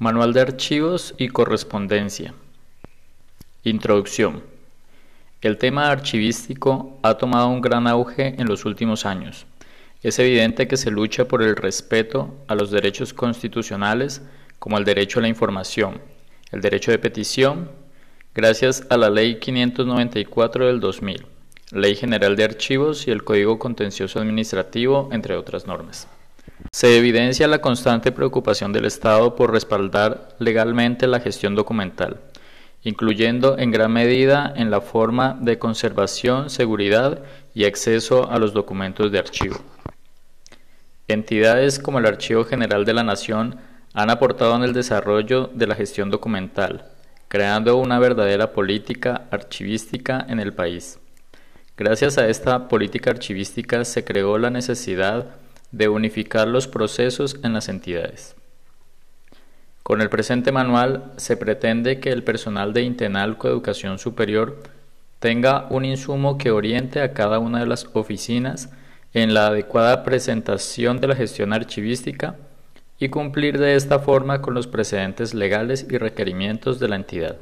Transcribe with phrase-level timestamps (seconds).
[0.00, 2.32] Manual de Archivos y Correspondencia.
[3.64, 4.44] Introducción.
[5.40, 9.46] El tema archivístico ha tomado un gran auge en los últimos años.
[10.04, 14.22] Es evidente que se lucha por el respeto a los derechos constitucionales
[14.60, 16.00] como el derecho a la información,
[16.52, 17.68] el derecho de petición,
[18.36, 21.26] gracias a la Ley 594 del 2000,
[21.72, 26.06] Ley General de Archivos y el Código Contencioso Administrativo, entre otras normas.
[26.72, 32.20] Se evidencia la constante preocupación del Estado por respaldar legalmente la gestión documental,
[32.82, 37.22] incluyendo en gran medida en la forma de conservación, seguridad
[37.54, 39.56] y acceso a los documentos de archivo.
[41.06, 43.56] Entidades como el Archivo General de la Nación
[43.94, 46.84] han aportado en el desarrollo de la gestión documental,
[47.28, 50.98] creando una verdadera política archivística en el país.
[51.76, 55.37] Gracias a esta política archivística se creó la necesidad
[55.72, 58.34] de unificar los procesos en las entidades.
[59.82, 64.62] Con el presente manual se pretende que el personal de Intenalco Educación Superior
[65.18, 68.70] tenga un insumo que oriente a cada una de las oficinas
[69.14, 72.36] en la adecuada presentación de la gestión archivística
[72.98, 77.36] y cumplir de esta forma con los precedentes legales y requerimientos de la entidad.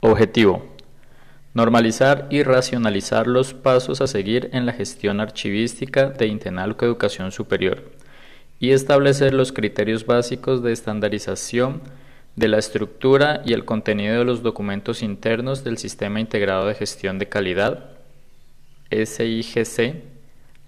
[0.00, 0.71] Objetivo.
[1.54, 7.92] Normalizar y racionalizar los pasos a seguir en la gestión archivística de Intenalco Educación Superior
[8.58, 11.82] y establecer los criterios básicos de estandarización
[12.36, 17.18] de la estructura y el contenido de los documentos internos del Sistema Integrado de Gestión
[17.18, 17.90] de Calidad,
[18.90, 19.96] SIGC,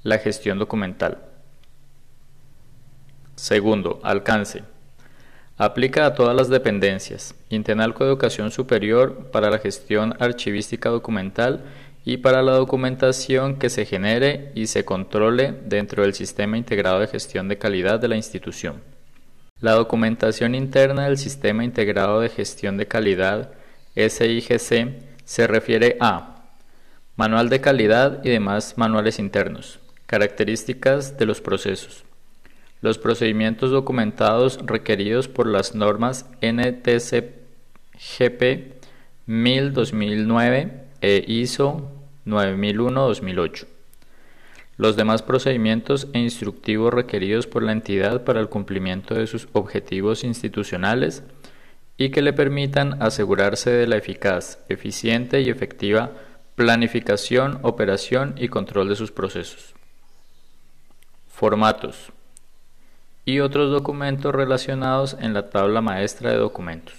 [0.03, 1.19] la gestión documental.
[3.37, 4.74] Segundo, alcance.
[5.57, 11.63] Aplica a todas las dependencias, Intenalco Educación Superior para la gestión archivística documental
[12.05, 17.07] y para la documentación que se genere y se controle dentro del Sistema Integrado de
[17.07, 18.83] Gestión de Calidad de la institución.
[19.61, 23.53] La documentación interna del Sistema Integrado de Gestión de Calidad,
[23.95, 24.89] SIGC,
[25.25, 26.51] se refiere a
[27.15, 32.05] Manual de Calidad y demás manuales internos, características de los procesos,
[32.85, 37.33] los procedimientos documentados requeridos por las normas NTCGP
[39.27, 41.91] 1000-2009 e ISO
[42.27, 43.65] 9001-2008.
[44.77, 50.23] Los demás procedimientos e instructivos requeridos por la entidad para el cumplimiento de sus objetivos
[50.23, 51.23] institucionales
[51.97, 56.13] y que le permitan asegurarse de la eficaz, eficiente y efectiva
[56.55, 59.73] planificación, operación y control de sus procesos.
[61.29, 62.13] Formatos
[63.25, 66.95] y otros documentos relacionados en la tabla maestra de documentos.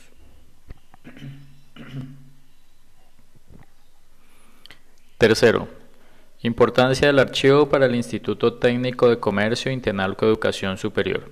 [5.18, 5.68] Tercero,
[6.41, 11.31] importancia del archivo para el Instituto Técnico de Comercio Intenalco Educación Superior.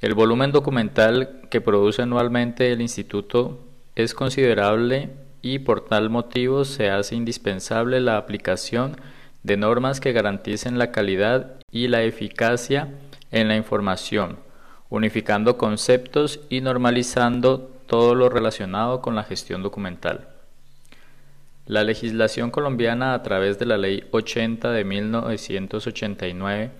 [0.00, 3.60] El volumen documental que produce anualmente el instituto
[3.94, 5.10] es considerable
[5.42, 8.96] y por tal motivo se hace indispensable la aplicación
[9.42, 12.88] de normas que garanticen la calidad y la eficacia
[13.32, 14.38] en la información,
[14.88, 20.28] unificando conceptos y normalizando todo lo relacionado con la gestión documental.
[21.66, 26.70] La legislación colombiana a través de la Ley 80 de 1989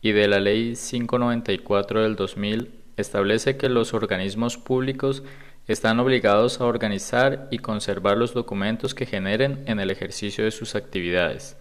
[0.00, 5.22] y de la Ley 594 del 2000 establece que los organismos públicos
[5.66, 10.74] están obligados a organizar y conservar los documentos que generen en el ejercicio de sus
[10.74, 11.56] actividades.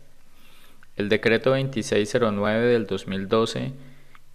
[0.96, 3.74] El decreto 2609 del 2012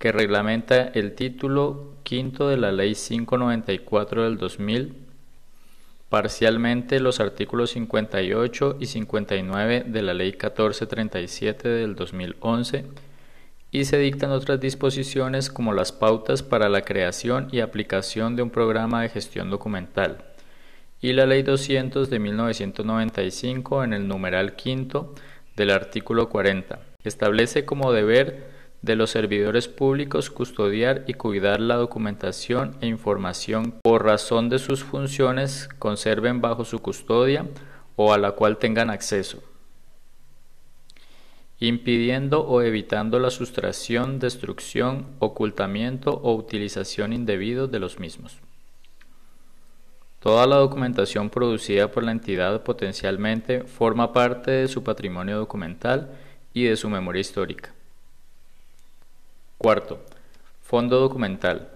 [0.02, 4.96] que reglamenta el título quinto de la Ley 594 del 2000,
[6.08, 12.84] parcialmente los artículos 58 y 59 de la Ley 1437 del 2011
[13.70, 18.50] y se dictan otras disposiciones como las pautas para la creación y aplicación de un
[18.50, 20.24] programa de gestión documental
[21.00, 25.14] y la Ley 200 de 1995 en el numeral quinto
[25.54, 28.50] del artículo 40 establece como deber
[28.82, 34.83] de los servidores públicos custodiar y cuidar la documentación e información por razón de sus
[34.83, 37.47] funciones conserven bajo su custodia
[37.95, 39.41] o a la cual tengan acceso,
[41.60, 48.39] impidiendo o evitando la sustracción, destrucción, ocultamiento o utilización indebido de los mismos.
[50.18, 56.12] Toda la documentación producida por la entidad potencialmente forma parte de su patrimonio documental
[56.53, 57.74] y de su memoria histórica.
[59.62, 60.00] Cuarto,
[60.60, 61.68] Fondo documental.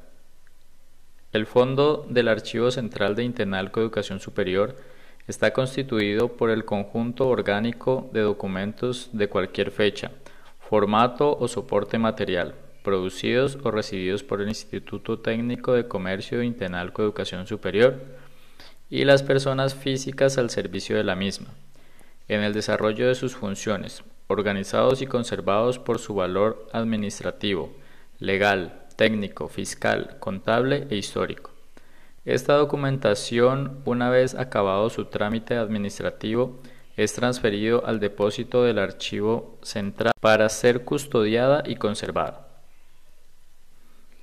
[1.33, 4.75] El fondo del Archivo Central de Intenalco Educación Superior
[5.29, 10.11] está constituido por el conjunto orgánico de documentos de cualquier fecha,
[10.59, 17.03] formato o soporte material, producidos o recibidos por el Instituto Técnico de Comercio e Intenalco
[17.03, 18.03] Educación Superior,
[18.91, 21.55] y las personas físicas al servicio de la misma,
[22.27, 27.73] en el desarrollo de sus funciones, organizados y conservados por su valor administrativo,
[28.19, 31.53] legal, técnico, fiscal, contable e histórico.
[32.25, 36.59] Esta documentación, una vez acabado su trámite administrativo,
[36.97, 42.49] es transferido al depósito del archivo central para ser custodiada y conservada.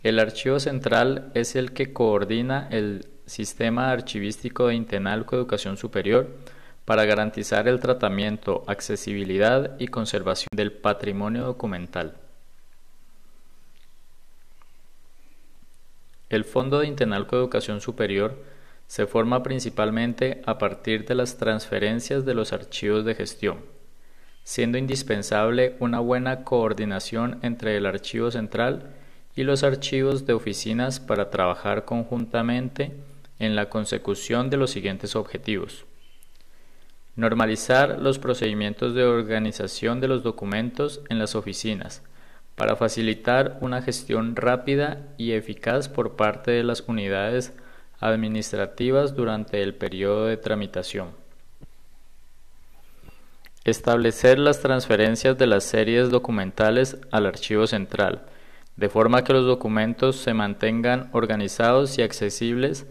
[0.02, 6.28] El archivo central es el que coordina el sistema archivístico de Intenalco Educación Superior
[6.85, 12.15] para garantizar el tratamiento, accesibilidad y conservación del patrimonio documental.
[16.30, 18.44] El Fondo de Intenalco Educación Superior
[18.88, 23.59] se forma principalmente a partir de las transferencias de los archivos de gestión,
[24.44, 28.94] siendo indispensable una buena coordinación entre el archivo central
[29.35, 32.91] y los archivos de oficinas para trabajar conjuntamente
[33.39, 35.85] en la consecución de los siguientes objetivos.
[37.15, 42.01] Normalizar los procedimientos de organización de los documentos en las oficinas
[42.56, 47.54] para facilitar una gestión rápida y eficaz por parte de las unidades
[48.00, 51.12] administrativas durante el periodo de tramitación.
[53.63, 58.24] Establecer las transferencias de las series documentales al archivo central,
[58.75, 62.88] de forma que los documentos se mantengan organizados y accesibles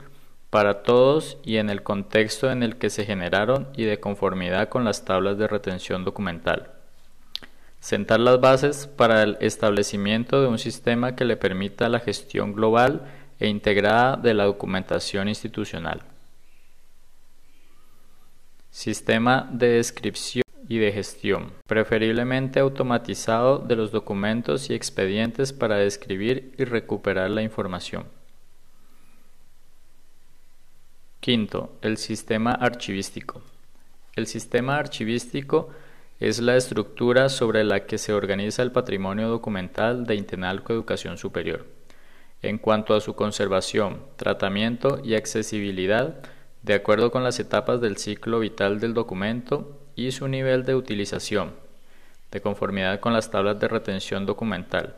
[0.52, 4.84] para todos y en el contexto en el que se generaron y de conformidad con
[4.84, 6.72] las tablas de retención documental.
[7.81, 13.00] Sentar las bases para el establecimiento de un sistema que le permita la gestión global
[13.40, 16.02] e integrada de la documentación institucional.
[18.70, 26.54] Sistema de descripción y de gestión, preferiblemente automatizado de los documentos y expedientes para describir
[26.58, 28.04] y recuperar la información.
[31.22, 33.42] Quinto, el sistema archivístico.
[34.16, 35.70] El sistema archivístico
[36.19, 41.64] es la estructura sobre la que se organiza el patrimonio documental de Intenalco Educación Superior.
[42.42, 46.24] En cuanto a su conservación, tratamiento y accesibilidad,
[46.62, 51.52] de acuerdo con las etapas del ciclo vital del documento y su nivel de utilización,
[52.32, 54.96] de conformidad con las tablas de retención documental.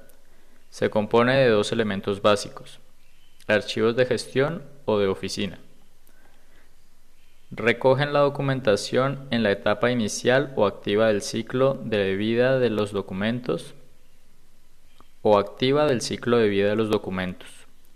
[0.70, 2.80] Se compone de dos elementos básicos,
[3.46, 5.58] archivos de gestión o de oficina
[7.56, 12.90] recogen la documentación en la etapa inicial o activa del ciclo de vida de los
[12.90, 13.74] documentos
[15.22, 17.48] o activa del ciclo de vida de los documentos,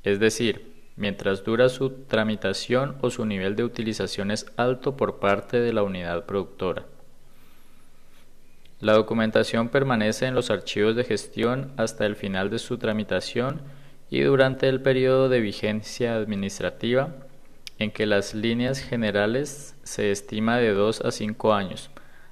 [0.05, 5.59] es decir, mientras dura su tramitación o su nivel de utilización es alto por parte
[5.61, 6.85] de la unidad productora.
[8.81, 13.61] La documentación permanece en los archivos de gestión hasta el final de su tramitación
[14.09, 17.28] y durante el periodo de vigencia administrativa
[17.79, 21.91] en que las líneas generales se estima de 2 a 5 años.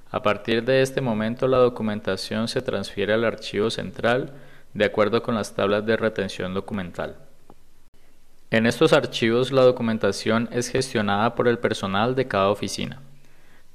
[0.09, 4.33] A partir de este momento la documentación se transfiere al archivo central
[4.73, 7.17] de acuerdo con las tablas de retención documental.
[8.51, 13.01] En estos archivos la documentación es gestionada por el personal de cada oficina,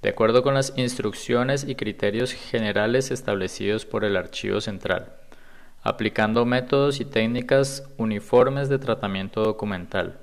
[0.00, 5.12] de acuerdo con las instrucciones y criterios generales establecidos por el archivo central,
[5.82, 10.21] aplicando métodos y técnicas uniformes de tratamiento documental.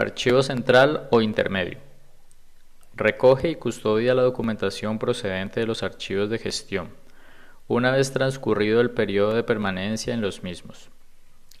[0.00, 1.76] Archivo central o intermedio.
[2.94, 6.88] Recoge y custodia la documentación procedente de los archivos de gestión,
[7.68, 10.88] una vez transcurrido el periodo de permanencia en los mismos.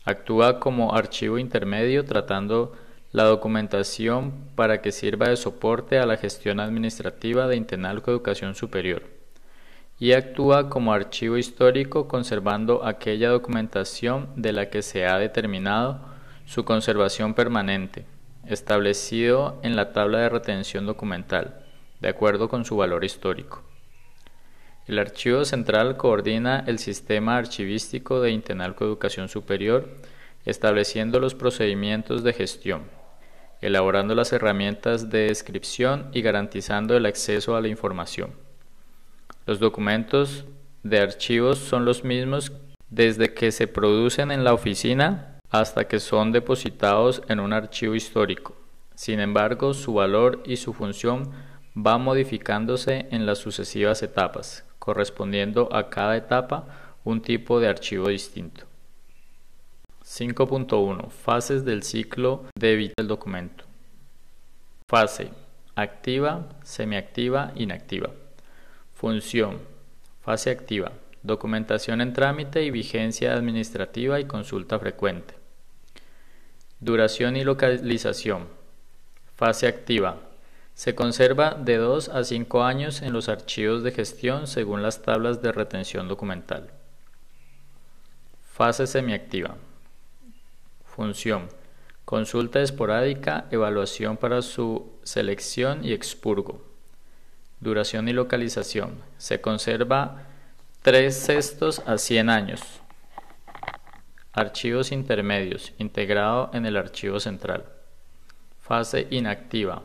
[0.06, 2.72] Actúa como archivo intermedio tratando
[3.12, 9.02] la documentación para que sirva de soporte a la gestión administrativa de Intenalco Educación Superior
[9.98, 16.00] y actúa como archivo histórico conservando aquella documentación de la que se ha determinado
[16.46, 18.06] su conservación permanente
[18.46, 21.64] establecido en la tabla de retención documental,
[22.00, 23.62] de acuerdo con su valor histórico.
[24.86, 29.88] El archivo central coordina el sistema archivístico de Intenalco Educación Superior,
[30.44, 32.84] estableciendo los procedimientos de gestión,
[33.60, 38.32] elaborando las herramientas de descripción y garantizando el acceso a la información.
[39.46, 40.44] Los documentos
[40.82, 42.52] de archivos son los mismos
[42.88, 48.56] desde que se producen en la oficina hasta que son depositados en un archivo histórico.
[48.94, 51.32] Sin embargo, su valor y su función
[51.74, 58.66] van modificándose en las sucesivas etapas, correspondiendo a cada etapa un tipo de archivo distinto.
[60.04, 63.64] 5.1 Fases del ciclo de vida del documento.
[64.88, 65.30] Fase
[65.76, 68.10] activa, semiactiva, inactiva.
[68.92, 69.58] Función
[70.20, 70.92] Fase activa.
[71.22, 75.39] Documentación en trámite y vigencia administrativa y consulta frecuente.
[76.80, 78.48] Duración y localización.
[79.36, 80.16] Fase activa.
[80.72, 85.42] Se conserva de 2 a 5 años en los archivos de gestión según las tablas
[85.42, 86.70] de retención documental.
[88.54, 89.56] Fase semiactiva.
[90.86, 91.50] Función.
[92.06, 96.62] Consulta esporádica, evaluación para su selección y expurgo.
[97.60, 99.02] Duración y localización.
[99.18, 100.22] Se conserva
[100.80, 102.80] 3 sextos a 100 años.
[104.32, 107.64] Archivos intermedios, integrado en el archivo central.
[108.60, 109.82] Fase inactiva.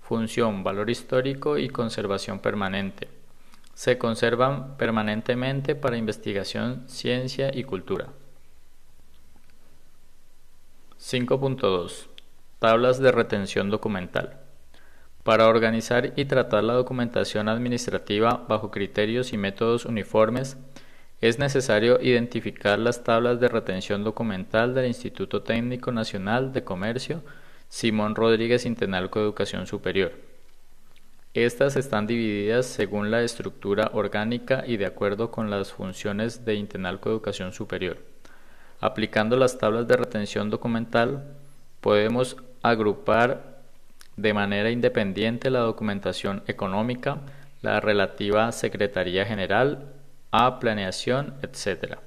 [0.00, 3.06] Función, valor histórico y conservación permanente.
[3.74, 8.08] Se conservan permanentemente para investigación, ciencia y cultura.
[10.98, 12.08] 5.2.
[12.58, 14.40] Tablas de retención documental.
[15.22, 20.56] Para organizar y tratar la documentación administrativa bajo criterios y métodos uniformes,
[21.24, 27.22] es necesario identificar las tablas de retención documental del Instituto Técnico Nacional de Comercio
[27.70, 30.12] Simón Rodríguez Intenalco de Educación Superior.
[31.32, 37.08] Estas están divididas según la estructura orgánica y de acuerdo con las funciones de Intenalco
[37.08, 37.96] Educación Superior.
[38.82, 41.24] Aplicando las tablas de retención documental,
[41.80, 43.62] podemos agrupar
[44.18, 47.20] de manera independiente la documentación económica,
[47.62, 49.90] la relativa Secretaría General,
[50.36, 51.98] a planeación, etc.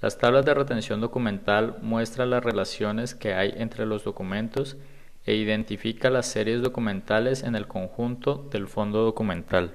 [0.00, 4.76] Las tablas de retención documental muestran las relaciones que hay entre los documentos
[5.24, 9.74] e identifica las series documentales en el conjunto del fondo documental.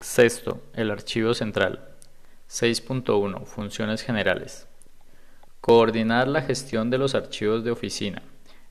[0.00, 1.80] Sexto, el archivo central.
[2.48, 3.44] 6.1.
[3.44, 4.66] Funciones generales.
[5.60, 8.22] Coordinar la gestión de los archivos de oficina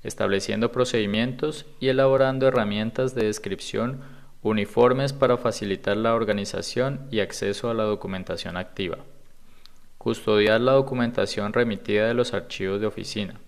[0.04, 4.02] estableciendo procedimientos y elaborando herramientas de descripción
[4.44, 8.98] uniformes para facilitar la organización y acceso a la documentación activa.
[9.98, 13.40] Custodiar la documentación remitida de los archivos de oficina.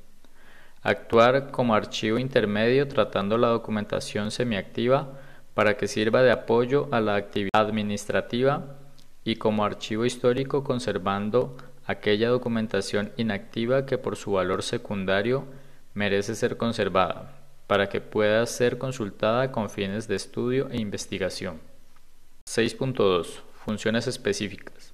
[0.81, 5.19] Actuar como archivo intermedio tratando la documentación semiactiva
[5.53, 8.77] para que sirva de apoyo a la actividad administrativa
[9.25, 15.45] y como archivo histórico conservando aquella documentación inactiva que por su valor secundario
[15.93, 17.34] merece ser conservada
[17.67, 21.59] para que pueda ser consultada con fines de estudio e investigación.
[22.47, 23.41] 6.2.
[23.65, 24.93] Funciones específicas.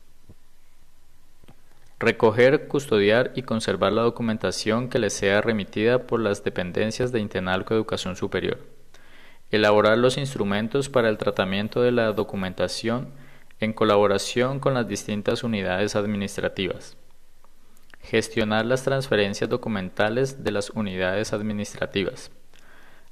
[2.00, 7.74] Recoger, custodiar y conservar la documentación que le sea remitida por las dependencias de Intenalco
[7.74, 8.60] Educación Superior.
[9.52, 13.10] Elaborar los instrumentos para el tratamiento de la documentación
[13.60, 16.96] en colaboración con las distintas unidades administrativas
[18.04, 22.32] gestionar las transferencias documentales de las unidades administrativas,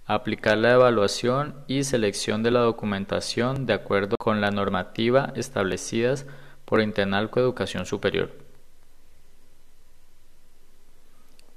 [0.09, 6.25] aplicar la evaluación y selección de la documentación de acuerdo con la normativa establecidas
[6.65, 8.31] por Internalco Educación Superior.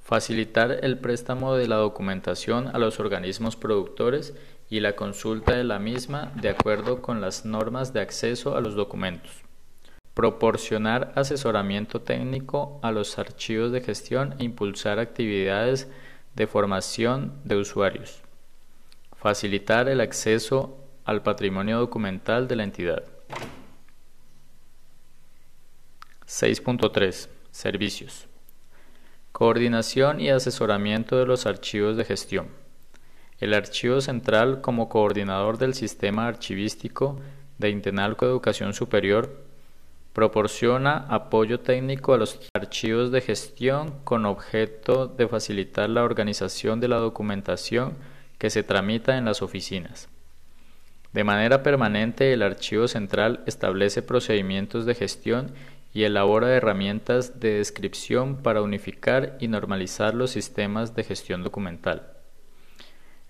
[0.02, 4.34] Facilitar el préstamo de la documentación a los organismos productores
[4.68, 8.74] y la consulta de la misma de acuerdo con las normas de acceso a los
[8.74, 9.30] documentos.
[10.12, 15.90] Proporcionar asesoramiento técnico a los archivos de gestión e impulsar actividades
[16.34, 18.21] de formación de usuarios.
[19.22, 23.04] Facilitar el acceso al patrimonio documental de la entidad.
[26.26, 27.28] 6.3.
[27.52, 28.26] Servicios.
[29.30, 32.48] Coordinación y asesoramiento de los archivos de gestión.
[33.38, 37.20] El Archivo Central como coordinador del sistema archivístico
[37.58, 39.52] de Intenalco Educación Superior
[40.12, 46.88] Proporciona apoyo técnico a los archivos de gestión con objeto de facilitar la organización de
[46.88, 47.94] la documentación
[48.42, 50.08] que se tramita en las oficinas.
[51.12, 55.52] De manera permanente, el Archivo Central establece procedimientos de gestión
[55.94, 62.14] y elabora herramientas de descripción para unificar y normalizar los sistemas de gestión documental.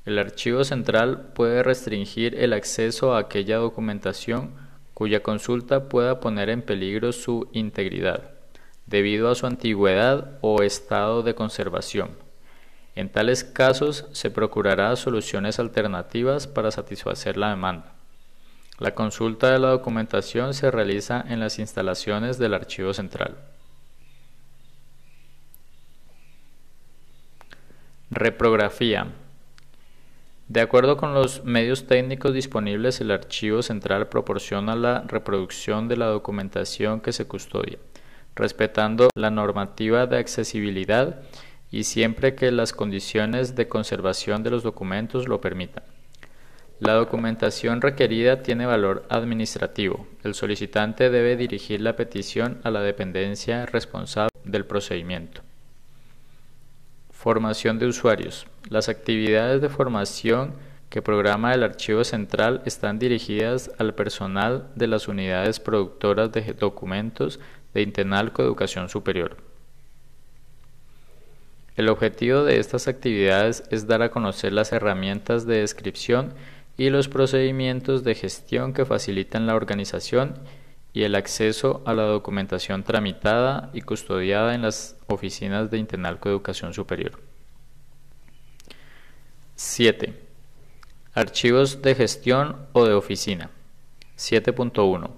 [0.07, 4.55] El Archivo Central puede restringir el acceso a aquella documentación
[4.95, 8.31] cuya consulta pueda poner en peligro su integridad,
[8.87, 12.32] debido a su antigüedad o estado de conservación.
[12.95, 17.93] En tales casos se procurará soluciones alternativas para satisfacer la demanda.
[18.79, 23.37] La consulta de la documentación se realiza en las instalaciones del Archivo Central.
[28.11, 29.07] Reprografía
[30.53, 36.05] de acuerdo con los medios técnicos disponibles, el archivo central proporciona la reproducción de la
[36.09, 37.79] documentación que se custodia,
[38.37, 41.23] respetando la normativa de accesibilidad
[41.73, 45.83] y siempre que las condiciones de conservación de los documentos lo permitan.
[46.79, 50.07] La documentación requerida tiene valor administrativo.
[50.23, 55.41] El solicitante debe dirigir la petición a la dependencia responsable del procedimiento.
[57.11, 58.47] Formación de usuarios.
[58.69, 60.55] Las actividades de formación
[60.91, 67.41] que programa el archivo central están dirigidas al personal de las unidades productoras de documentos
[67.73, 69.52] de Intenalco Educación Superior.
[71.77, 76.35] El objetivo de estas actividades es dar a conocer las herramientas de descripción
[76.77, 80.35] y los procedimientos de gestión que facilitan la organización
[80.93, 86.75] y el acceso a la documentación tramitada y custodiada en las oficinas de Intenalco Educación
[86.75, 87.19] Superior.
[89.55, 90.15] 7.
[91.15, 93.51] Archivos de gestión o de oficina.
[94.19, 95.11] 7.1.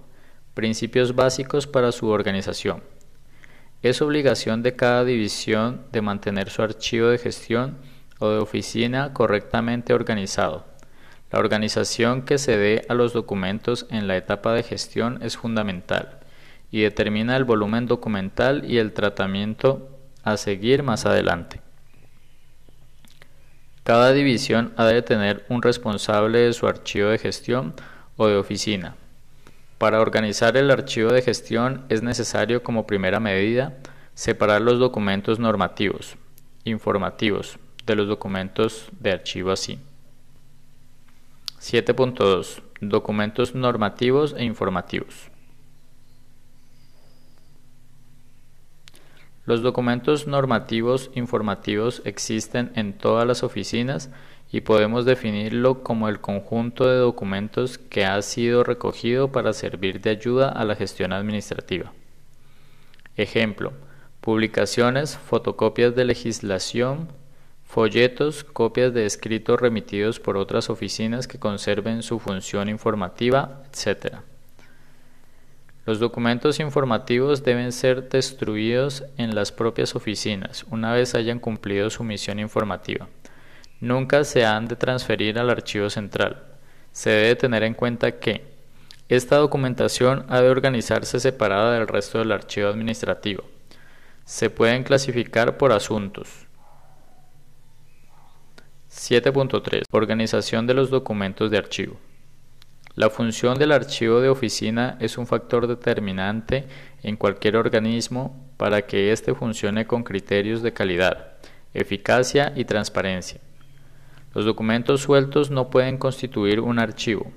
[0.55, 2.83] Principios básicos para su organización.
[3.85, 7.79] Es obligación de cada división de mantener su archivo de gestión
[8.19, 10.75] o de oficina correctamente organizado
[11.35, 16.21] la organización que se dé a los documentos en la etapa de gestión es fundamental
[16.71, 21.61] y determina el volumen documental y el tratamiento a seguir más adelante.
[23.83, 27.75] Cada división ha de tener un responsable de su archivo de gestión
[28.17, 28.95] o de oficina.
[29.85, 33.77] Para organizar el archivo de gestión es necesario como primera medida
[34.15, 36.17] separar los documentos normativos,
[36.65, 39.79] informativos, de los documentos de archivo así.
[41.61, 45.31] 7.2 Documentos normativos e informativos.
[49.45, 54.09] Los documentos normativos informativos existen en todas las oficinas
[54.55, 60.11] y podemos definirlo como el conjunto de documentos que ha sido recogido para servir de
[60.11, 61.93] ayuda a la gestión administrativa.
[63.17, 63.73] Ejemplo,
[64.21, 67.09] publicaciones, fotocopias de legislación,
[67.65, 74.19] folletos, copias de escritos remitidos por otras oficinas que conserven su función informativa, etc.
[75.85, 82.05] Los documentos informativos deben ser destruidos en las propias oficinas una vez hayan cumplido su
[82.05, 83.09] misión informativa.
[83.85, 86.43] Nunca se han de transferir al archivo central.
[86.91, 88.43] Se debe tener en cuenta que
[89.11, 93.45] esta documentación ha de organizarse separada del resto del archivo administrativo.
[94.25, 96.47] Se pueden clasificar por asuntos,
[98.91, 102.01] 7.3 Organización de los documentos de archivo.
[102.95, 106.65] La función del archivo de oficina es un factor determinante
[107.03, 111.35] en cualquier organismo para que éste funcione con criterios de calidad,
[111.75, 113.43] eficacia y transparencia.
[114.35, 117.31] Los documentos sueltos no pueden constituir un archivo,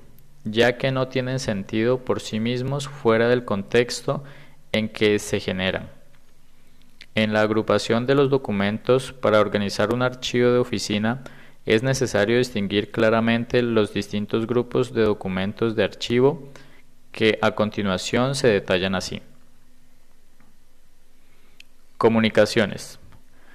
[0.44, 4.24] ya que no tienen sentido por sí mismos fuera del contexto
[4.72, 5.90] en que se generan.
[7.14, 11.22] En la agrupación de los documentos para organizar un archivo de oficina,
[11.66, 16.48] es necesario distinguir claramente los distintos grupos de documentos de archivo
[17.12, 19.22] que a continuación se detallan así.
[21.96, 22.98] Comunicaciones.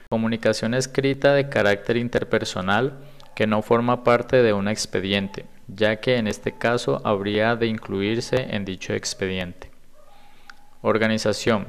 [0.10, 3.00] Comunicación escrita de carácter interpersonal
[3.36, 8.56] que no forma parte de un expediente, ya que en este caso habría de incluirse
[8.56, 9.72] en dicho expediente.
[10.82, 11.68] Organización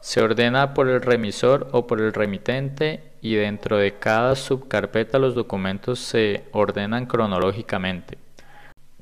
[0.00, 5.34] se ordena por el remisor o por el remitente y dentro de cada subcarpeta los
[5.34, 8.18] documentos se ordenan cronológicamente,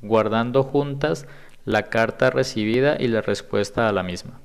[0.01, 1.27] guardando juntas
[1.65, 4.39] la carta recibida y la respuesta a la misma.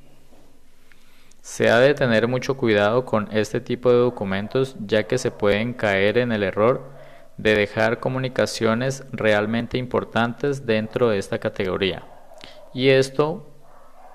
[1.42, 5.74] Se ha de tener mucho cuidado con este tipo de documentos ya que se pueden
[5.74, 6.95] caer en el error
[7.36, 12.04] de dejar comunicaciones realmente importantes dentro de esta categoría.
[12.72, 13.46] Y esto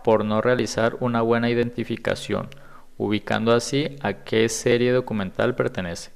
[0.03, 2.49] por no realizar una buena identificación,
[2.97, 6.11] ubicando así a qué serie documental pertenece.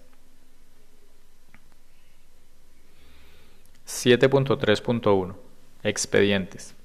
[3.88, 5.36] 7.3.1
[5.84, 6.76] Expedientes.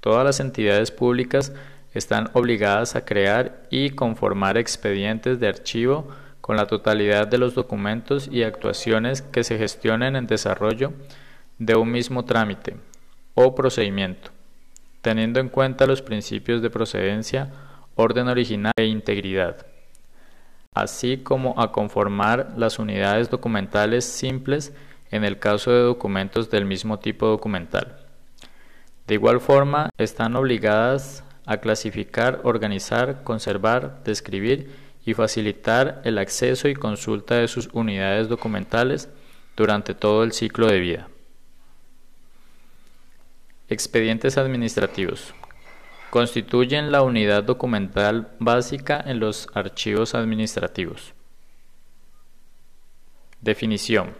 [0.00, 1.52] Todas las entidades públicas
[1.92, 6.08] están obligadas a crear y conformar expedientes de archivo
[6.40, 10.92] con la totalidad de los documentos y actuaciones que se gestionen en desarrollo
[11.58, 12.76] de un mismo trámite
[13.34, 14.30] o procedimiento
[15.00, 17.50] teniendo en cuenta los principios de procedencia,
[17.94, 19.66] orden original e integridad,
[20.74, 24.72] así como a conformar las unidades documentales simples
[25.10, 27.96] en el caso de documentos del mismo tipo documental.
[29.06, 34.70] De igual forma, están obligadas a clasificar, organizar, conservar, describir
[35.04, 39.08] y facilitar el acceso y consulta de sus unidades documentales
[39.56, 41.08] durante todo el ciclo de vida.
[43.68, 45.34] Expedientes administrativos.
[46.10, 51.14] Constituyen la unidad documental básica en los archivos administrativos.
[53.40, 54.14] Definición.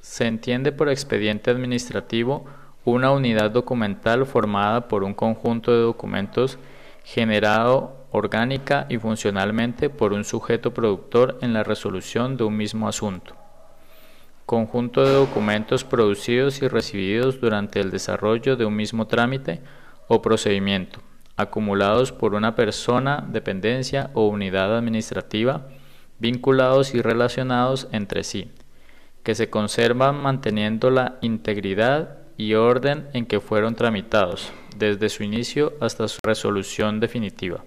[0.00, 2.46] Se entiende por expediente administrativo
[2.84, 6.58] una unidad documental formada por un conjunto de documentos
[7.04, 13.34] generado orgánica y funcionalmente por un sujeto productor en la resolución de un mismo asunto.
[14.46, 19.60] Conjunto de documentos producidos y recibidos durante el desarrollo de un mismo trámite
[20.08, 21.00] o procedimiento,
[21.36, 25.68] acumulados por una persona, dependencia o unidad administrativa,
[26.18, 28.52] vinculados y relacionados entre sí,
[29.22, 35.74] que se conservan manteniendo la integridad y orden en que fueron tramitados, desde su inicio
[35.80, 37.64] hasta su resolución definitiva.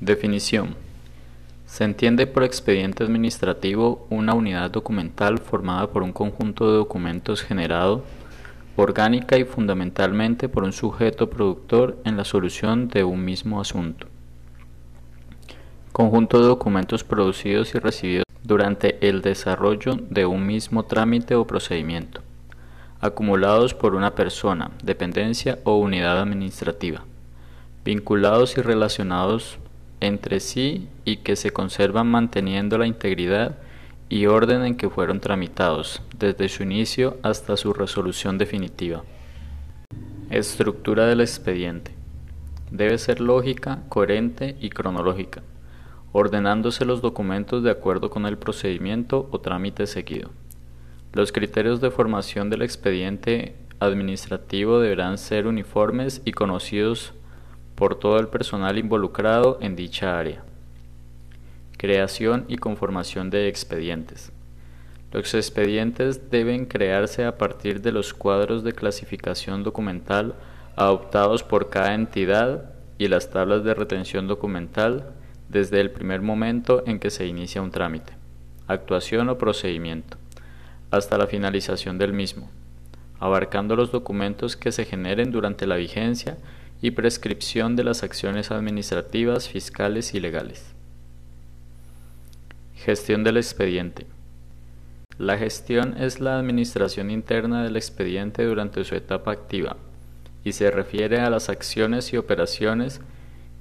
[0.00, 0.76] Definición.
[1.66, 8.02] Se entiende por expediente administrativo una unidad documental formada por un conjunto de documentos generado
[8.76, 14.06] orgánica y fundamentalmente por un sujeto productor en la solución de un mismo asunto.
[15.92, 22.22] Conjunto de documentos producidos y recibidos durante el desarrollo de un mismo trámite o procedimiento,
[23.02, 27.04] acumulados por una persona, dependencia o unidad administrativa,
[27.84, 29.58] vinculados y relacionados
[30.00, 33.58] entre sí y que se conservan manteniendo la integridad
[34.08, 39.04] y orden en que fueron tramitados, desde su inicio hasta su resolución definitiva.
[40.30, 41.94] Estructura del expediente.
[42.70, 45.42] Debe ser lógica, coherente y cronológica,
[46.12, 50.30] ordenándose los documentos de acuerdo con el procedimiento o trámite seguido.
[51.12, 57.12] Los criterios de formación del expediente administrativo deberán ser uniformes y conocidos
[57.74, 60.42] por todo el personal involucrado en dicha área.
[61.76, 64.32] Creación y conformación de expedientes.
[65.12, 70.34] Los expedientes deben crearse a partir de los cuadros de clasificación documental
[70.76, 75.12] adoptados por cada entidad y las tablas de retención documental
[75.48, 78.12] desde el primer momento en que se inicia un trámite,
[78.68, 80.16] actuación o procedimiento,
[80.90, 82.50] hasta la finalización del mismo,
[83.18, 86.36] abarcando los documentos que se generen durante la vigencia
[86.82, 90.74] y prescripción de las acciones administrativas, fiscales y legales.
[92.74, 94.06] Gestión del expediente.
[95.18, 99.76] La gestión es la administración interna del expediente durante su etapa activa
[100.44, 103.00] y se refiere a las acciones y operaciones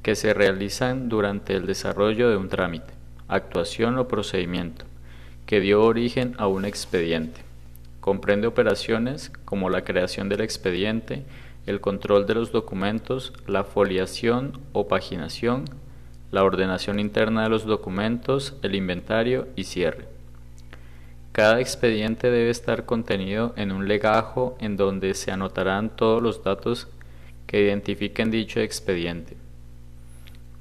[0.01, 2.93] que se realizan durante el desarrollo de un trámite,
[3.27, 4.85] actuación o procedimiento
[5.49, 7.41] que dio origen a un expediente.
[8.01, 11.25] Comprende operaciones como la creación del expediente,
[11.69, 15.65] el control de los documentos, la foliación o paginación,
[16.31, 20.07] la ordenación interna de los documentos, el inventario y cierre.
[21.31, 26.87] Cada expediente debe estar contenido en un legajo en donde se anotarán todos los datos
[27.45, 29.37] que identifiquen dicho expediente.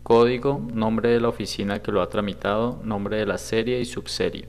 [0.03, 4.47] Código, nombre de la oficina que lo ha tramitado, nombre de la serie y subserie,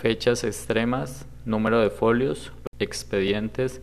[0.00, 3.80] fechas extremas, número de folios, expedientes,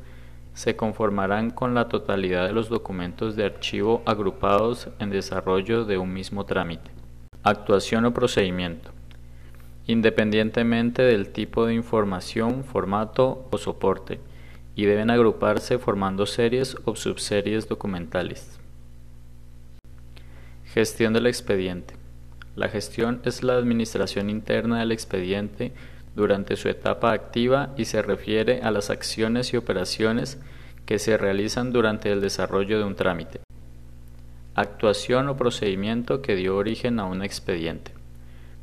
[0.54, 6.14] se conformarán con la totalidad de los documentos de archivo agrupados en desarrollo de un
[6.14, 6.92] mismo trámite.
[7.42, 8.92] Actuación o procedimiento.
[9.88, 14.20] Independientemente del tipo de información, formato o soporte,
[14.76, 18.60] y deben agruparse formando series o subseries documentales.
[20.66, 21.96] Gestión del expediente.
[22.56, 25.74] La gestión es la administración interna del expediente
[26.16, 30.40] durante su etapa activa y se refiere a las acciones y operaciones
[30.86, 33.42] que se realizan durante el desarrollo de un trámite.
[34.56, 37.92] Actuación o procedimiento que dio origen a un expediente.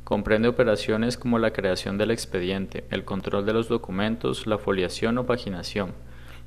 [0.03, 5.25] Comprende operaciones como la creación del expediente, el control de los documentos, la foliación o
[5.25, 5.93] paginación,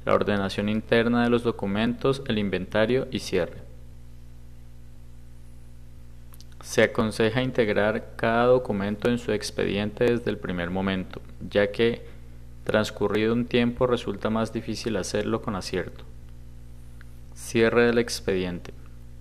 [0.04, 3.63] la ordenación interna de los documentos, el inventario y cierre.
[6.64, 12.06] Se aconseja integrar cada documento en su expediente desde el primer momento, ya que
[12.64, 16.06] transcurrido un tiempo resulta más difícil hacerlo con acierto.
[17.34, 18.72] Cierre del expediente.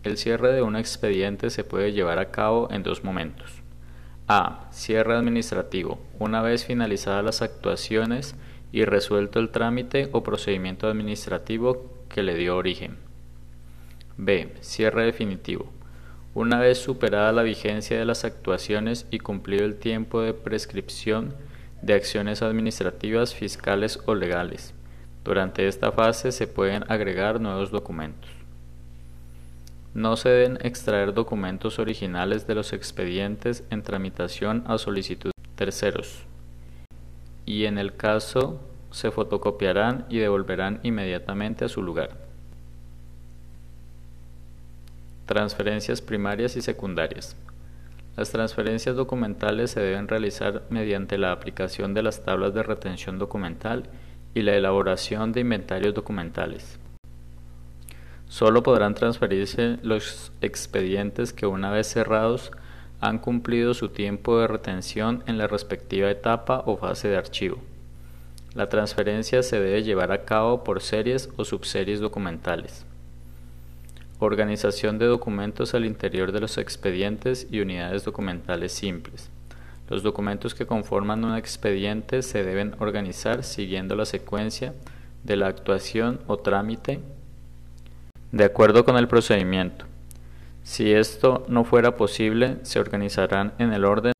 [0.03, 3.51] El cierre de un expediente se puede llevar a cabo en dos momentos.
[4.29, 4.69] A.
[4.71, 5.99] Cierre administrativo.
[6.19, 8.35] Una vez finalizadas las actuaciones
[8.71, 12.95] y resuelto el trámite o procedimiento administrativo que le dio origen.
[14.15, 14.55] B.
[14.61, 15.67] Cierre definitivo
[16.35, 21.35] una vez superada la vigencia de las actuaciones y cumplido el tiempo de prescripción
[21.81, 24.73] de acciones administrativas, fiscales o legales.
[25.23, 28.29] Durante esta fase se pueden agregar nuevos documentos.
[29.93, 36.25] No se deben extraer documentos originales de los expedientes en tramitación a solicitud de terceros
[37.45, 42.22] y en el caso se fotocopiarán y devolverán inmediatamente a su lugar.
[45.25, 47.37] Transferencias primarias y secundarias.
[48.17, 53.83] Las transferencias documentales se deben realizar mediante la aplicación de las tablas de retención documental
[54.35, 56.77] y la elaboración de inventarios documentales.
[58.27, 62.51] Solo podrán transferirse los expedientes que una vez cerrados
[62.99, 67.59] han cumplido su tiempo de retención en la respectiva etapa o fase de archivo.
[68.55, 72.85] La transferencia se debe llevar a cabo por series o subseries documentales.
[74.19, 79.29] Organización de documentos al interior de los expedientes y unidades documentales simples.
[79.89, 84.73] Los documentos que conforman un expediente se deben organizar siguiendo la secuencia
[85.23, 86.99] de la actuación o trámite
[88.31, 89.85] de acuerdo con el procedimiento.
[90.63, 94.13] Si esto no fuera posible, se organizarán en el orden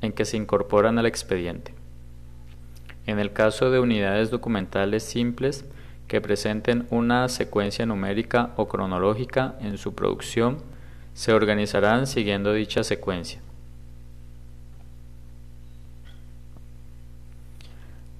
[0.00, 1.74] en que se incorporan al expediente.
[3.06, 5.64] En el caso de unidades documentales simples
[6.10, 10.58] que presenten una secuencia numérica o cronológica en su producción,
[11.14, 13.40] se organizarán siguiendo dicha secuencia.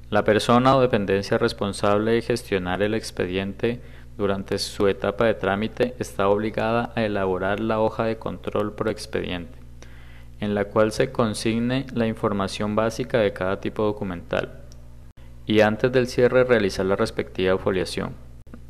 [0.09, 3.81] La persona o dependencia responsable de gestionar el expediente
[4.17, 9.59] durante su etapa de trámite está obligada a elaborar la hoja de control por expediente,
[10.39, 14.61] en la cual se consigne la información básica de cada tipo documental,
[15.51, 18.15] y antes del cierre realizar la respectiva foliación.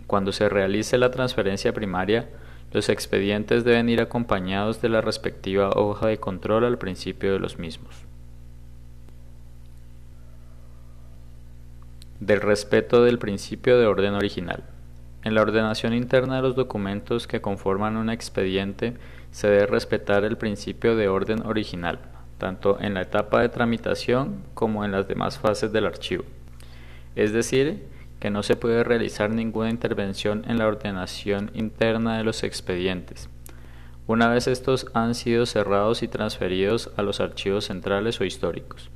[0.07, 2.31] Cuando se realice la transferencia primaria,
[2.73, 7.59] los expedientes deben ir acompañados de la respectiva hoja de control al principio de los
[7.59, 8.07] mismos.
[12.19, 14.65] del respeto del principio de orden original.
[15.23, 18.95] En la ordenación interna de los documentos que conforman un expediente
[19.31, 21.99] se debe respetar el principio de orden original,
[22.37, 26.25] tanto en la etapa de tramitación como en las demás fases del archivo.
[27.17, 27.85] Es decir,
[28.21, 33.29] que no se puede realizar ninguna intervención en la ordenación interna de los expedientes,
[34.11, 38.91] una vez estos han sido cerrados y transferidos a los archivos centrales o históricos.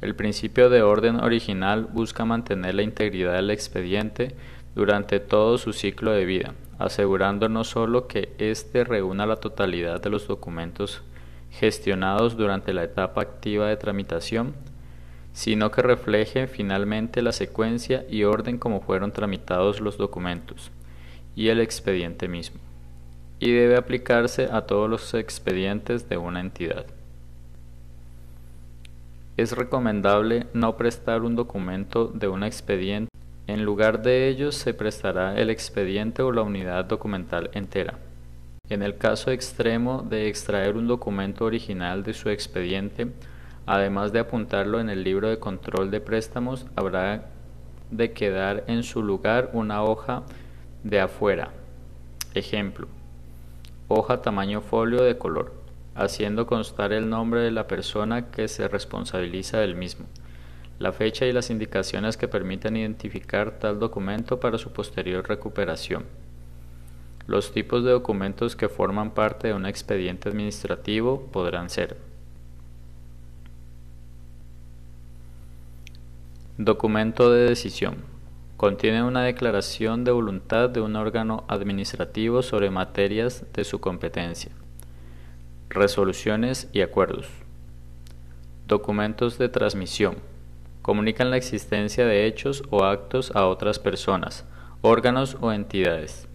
[0.00, 4.34] El principio de orden original busca mantener la integridad del expediente
[4.74, 10.08] durante todo su ciclo de vida, asegurando no solo que éste reúna la totalidad de
[10.08, 11.02] los documentos
[11.50, 14.54] gestionados durante la etapa activa de tramitación,
[15.34, 20.70] sino que refleje finalmente la secuencia y orden como fueron tramitados los documentos
[21.34, 22.60] y el expediente mismo,
[23.40, 26.86] y debe aplicarse a todos los expedientes de una entidad.
[29.36, 33.10] Es recomendable no prestar un documento de un expediente.
[33.48, 37.98] En lugar de ello se prestará el expediente o la unidad documental entera.
[38.68, 43.08] En el caso extremo de extraer un documento original de su expediente,
[43.66, 47.26] además de apuntarlo en el libro de control de préstamos, habrá
[47.90, 50.22] de quedar en su lugar una hoja
[50.82, 51.50] de afuera.
[52.34, 52.88] Ejemplo,
[53.88, 59.58] hoja tamaño folio de color haciendo constar el nombre de la persona que se responsabiliza
[59.58, 60.06] del mismo,
[60.78, 66.04] la fecha y las indicaciones que permiten identificar tal documento para su posterior recuperación.
[67.26, 71.96] Los tipos de documentos que forman parte de un expediente administrativo podrán ser
[76.58, 77.96] Documento de decisión.
[78.56, 84.52] Contiene una declaración de voluntad de un órgano administrativo sobre materias de su competencia
[85.74, 87.26] resoluciones y acuerdos.
[88.68, 90.16] Documentos de transmisión.
[90.82, 94.44] Comunican la existencia de hechos o actos a otras personas,
[94.82, 96.28] órganos o entidades.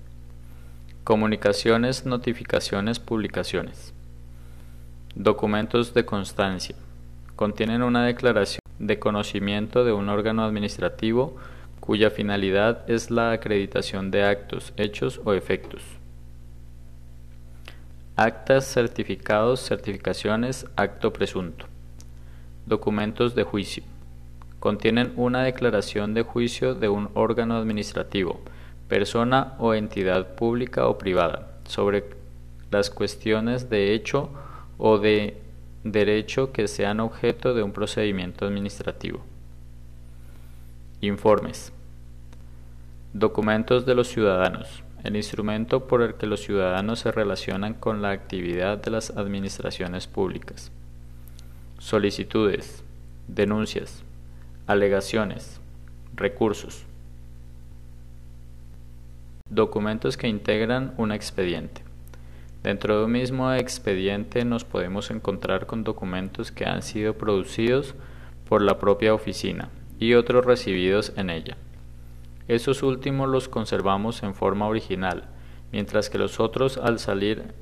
[1.06, 3.94] Comunicaciones, notificaciones, publicaciones.
[5.16, 6.76] Documentos de constancia.
[7.38, 11.36] Contienen una declaración de conocimiento de un órgano administrativo
[11.80, 15.82] cuya finalidad es la acreditación de actos, hechos o efectos.
[18.16, 21.66] Actas, certificados, certificaciones, acto presunto.
[22.66, 23.84] Documentos de juicio.
[24.60, 28.42] Contienen una declaración de juicio de un órgano administrativo,
[28.90, 32.04] persona o entidad pública o privada, sobre
[32.72, 34.30] las cuestiones de hecho
[34.78, 35.42] o de
[35.92, 39.22] derecho que sean objeto de un procedimiento administrativo.
[41.02, 41.72] Informes.
[43.14, 48.12] Documentos de los ciudadanos el instrumento por el que los ciudadanos se relacionan con la
[48.12, 50.72] actividad de las administraciones públicas.
[51.78, 52.84] Solicitudes,
[53.28, 54.04] denuncias,
[54.68, 55.62] alegaciones,
[56.16, 56.84] recursos.
[59.50, 61.82] Documentos que integran un expediente.
[62.64, 67.96] Dentro de un mismo expediente nos podemos encontrar con documentos que han sido producidos
[68.48, 71.56] por la propia oficina y otros recibidos en ella.
[72.50, 75.26] Esos últimos los conservamos en forma original,
[75.72, 77.54] mientras que los otros al salir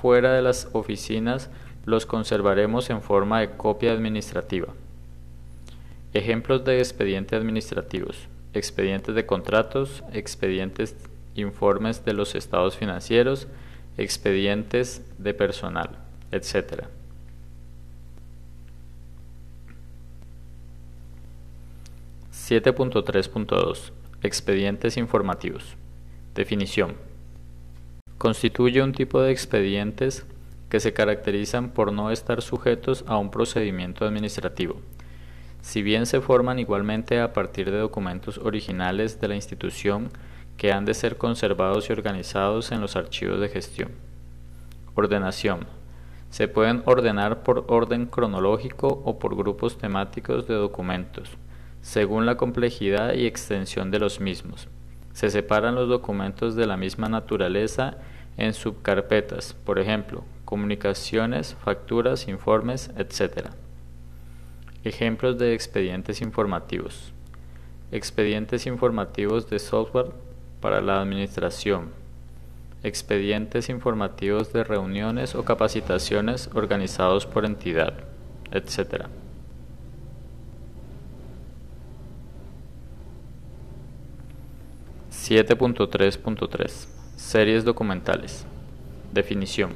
[0.00, 1.50] fuera de las oficinas
[1.84, 4.68] los conservaremos en forma de copia administrativa.
[6.12, 8.28] Ejemplos de expedientes administrativos.
[8.52, 10.96] Expedientes de contratos, expedientes
[11.36, 13.46] informes de los estados financieros,
[13.96, 15.98] expedientes de personal,
[16.32, 16.84] etc.
[22.32, 25.76] (7.3.2) Expedientes informativos.
[26.34, 26.96] Definición.
[28.18, 30.26] Constituye un tipo de expedientes
[30.68, 34.80] que se caracterizan por no estar sujetos a un procedimiento administrativo,
[35.62, 40.10] si bien se forman igualmente a partir de documentos originales de la institución
[40.60, 43.92] que han de ser conservados y organizados en los archivos de gestión.
[44.94, 45.66] Ordenación.
[46.28, 51.30] Se pueden ordenar por orden cronológico o por grupos temáticos de documentos,
[51.80, 54.68] según la complejidad y extensión de los mismos.
[55.14, 57.96] Se separan los documentos de la misma naturaleza
[58.36, 63.46] en subcarpetas, por ejemplo, comunicaciones, facturas, informes, etc.
[64.84, 67.14] Ejemplos de expedientes informativos.
[67.92, 70.12] Expedientes informativos de software
[70.60, 71.90] para la administración,
[72.82, 77.94] expedientes informativos de reuniones o capacitaciones organizados por entidad,
[78.52, 79.06] etc.
[85.10, 88.46] (7.3.3) Series documentales.
[89.12, 89.72] Definición.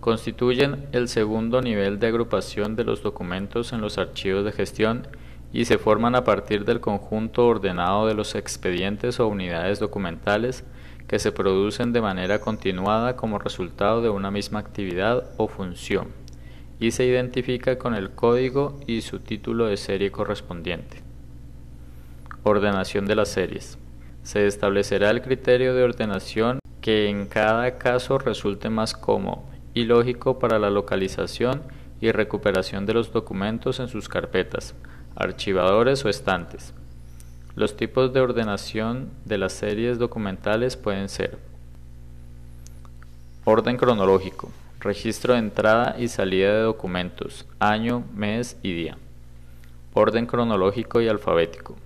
[0.00, 5.08] Constituyen el segundo nivel de agrupación de los documentos en los archivos de gestión
[5.52, 10.64] y se forman a partir del conjunto ordenado de los expedientes o unidades documentales
[11.06, 16.08] que se producen de manera continuada como resultado de una misma actividad o función
[16.78, 21.02] y se identifica con el código y su título de serie correspondiente.
[22.42, 23.78] Ordenación de las series.
[24.22, 29.42] Se establecerá el criterio de ordenación que en cada caso resulte más cómodo
[29.74, 31.62] y lógico para la localización
[32.00, 34.74] y recuperación de los documentos en sus carpetas,
[35.16, 36.72] archivadores o estantes.
[37.54, 41.38] Los tipos de ordenación de las series documentales pueden ser
[43.44, 44.50] orden cronológico,
[44.80, 48.98] registro de entrada y salida de documentos, año, mes y día.
[49.94, 51.76] Orden cronológico y alfabético,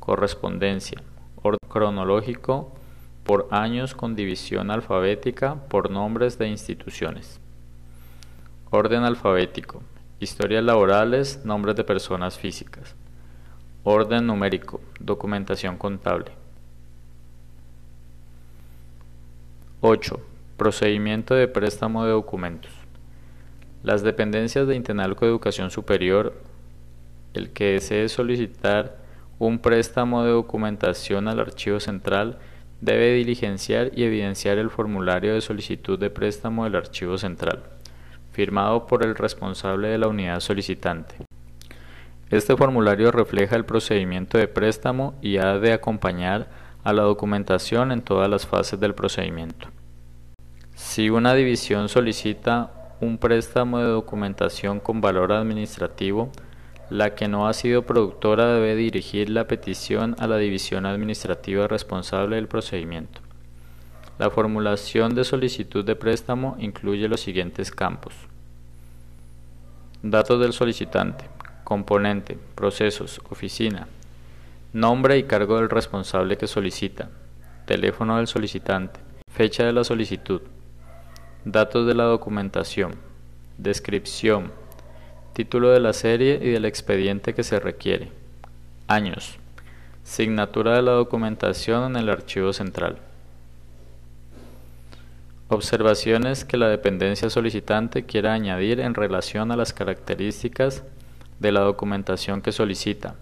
[0.00, 1.00] correspondencia,
[1.42, 2.72] orden cronológico
[3.22, 7.38] por años con división alfabética por nombres de instituciones.
[8.70, 9.82] Orden alfabético,
[10.20, 12.94] Historias laborales, nombres de personas físicas.
[13.84, 16.32] Orden numérico, documentación contable.
[19.80, 20.20] 8.
[20.58, 22.70] Procedimiento de préstamo de documentos.
[23.82, 26.34] Las dependencias de Intenalco Educación Superior,
[27.32, 28.98] el que desee solicitar
[29.38, 32.38] un préstamo de documentación al archivo central,
[32.82, 37.62] debe diligenciar y evidenciar el formulario de solicitud de préstamo del archivo central
[38.40, 41.14] firmado por el responsable de la unidad solicitante.
[42.30, 46.48] Este formulario refleja el procedimiento de préstamo y ha de acompañar
[46.82, 49.68] a la documentación en todas las fases del procedimiento.
[50.74, 56.32] Si una división solicita un préstamo de documentación con valor administrativo,
[56.88, 62.36] la que no ha sido productora debe dirigir la petición a la división administrativa responsable
[62.36, 63.20] del procedimiento.
[64.18, 68.29] La formulación de solicitud de préstamo incluye los siguientes campos.
[70.02, 71.26] Datos del solicitante,
[71.62, 73.86] componente, procesos, oficina,
[74.72, 77.10] nombre y cargo del responsable que solicita,
[77.66, 78.98] teléfono del solicitante,
[79.30, 80.40] fecha de la solicitud,
[81.44, 82.94] datos de la documentación,
[83.58, 84.52] descripción,
[85.34, 88.10] título de la serie y del expediente que se requiere,
[88.88, 89.36] años,
[90.02, 93.00] signatura de la documentación en el archivo central.
[95.52, 100.84] Observaciones que la dependencia solicitante quiera añadir en relación a las características
[101.40, 103.16] de la documentación que solicita,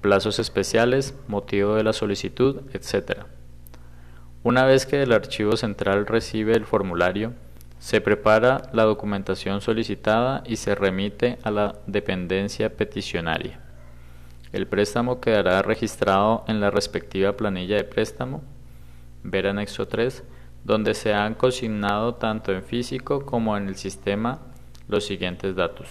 [0.00, 3.24] plazos especiales, motivo de la solicitud, etc.
[4.44, 7.32] Una vez que el archivo central recibe el formulario,
[7.80, 13.58] se prepara la documentación solicitada y se remite a la dependencia peticionaria.
[14.52, 18.40] El préstamo quedará registrado en la respectiva planilla de préstamo,
[19.24, 20.22] ver anexo 3,
[20.64, 24.40] donde se han consignado tanto en físico como en el sistema
[24.88, 25.88] los siguientes datos.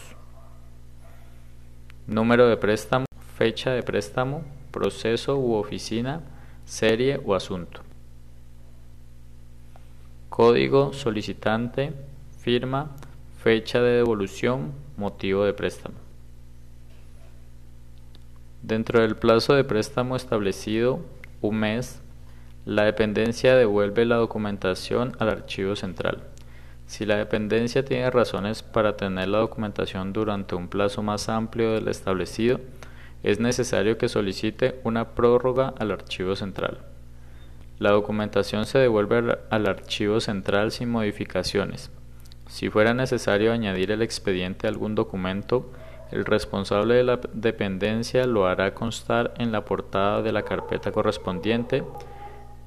[2.07, 3.05] Número de préstamo,
[3.37, 6.21] fecha de préstamo, proceso u oficina,
[6.65, 7.81] serie o asunto.
[10.29, 11.93] Código solicitante,
[12.39, 12.95] firma,
[13.43, 15.95] fecha de devolución, motivo de préstamo.
[18.61, 20.99] Dentro del plazo de préstamo establecido,
[21.41, 22.01] un mes,
[22.69, 26.19] la dependencia devuelve la documentación al archivo central.
[26.85, 31.87] Si la dependencia tiene razones para tener la documentación durante un plazo más amplio del
[31.87, 32.59] establecido,
[33.23, 36.77] es necesario que solicite una prórroga al archivo central.
[37.79, 41.89] La documentación se devuelve al archivo central sin modificaciones.
[42.45, 45.71] Si fuera necesario añadir el expediente a algún documento,
[46.11, 51.83] el responsable de la dependencia lo hará constar en la portada de la carpeta correspondiente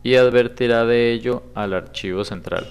[0.03, 2.67] y advertirá de ello al archivo central.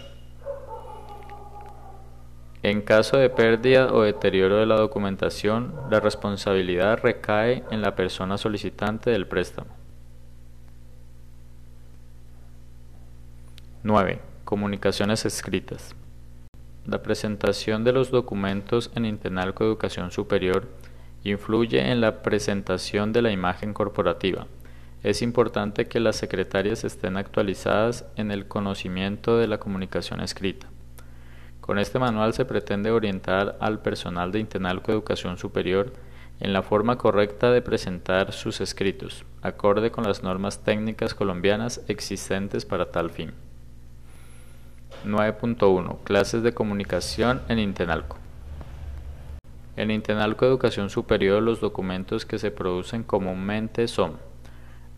[2.64, 8.38] En caso de pérdida o deterioro de la documentación, la responsabilidad recae en la persona
[8.38, 9.70] solicitante del préstamo.
[13.84, 14.20] 9.
[14.44, 15.96] Comunicaciones escritas.
[16.86, 20.68] La presentación de los documentos en Intenalco Educación Superior
[21.24, 24.46] influye en la presentación de la imagen corporativa.
[25.04, 30.68] Es importante que las secretarias estén actualizadas en el conocimiento de la comunicación escrita.
[31.60, 35.92] Con este manual se pretende orientar al personal de Intenalco Educación Superior
[36.40, 42.66] en la forma correcta de presentar sus escritos, acorde con las normas técnicas colombianas existentes
[42.66, 43.32] para tal fin.
[45.06, 48.18] 9.1 Clases de comunicación en Intenalco.
[49.76, 54.31] En Intenalco Educación Superior los documentos que se producen comúnmente son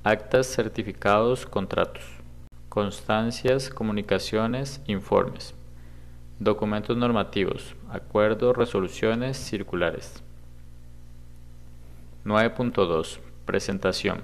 [0.05, 2.03] actas, certificados, contratos,
[2.67, 5.55] constancias, comunicaciones, informes.
[6.39, 10.21] Documentos normativos, acuerdos, resoluciones, circulares.
[12.25, 13.19] 9.2.
[13.45, 14.23] Presentación.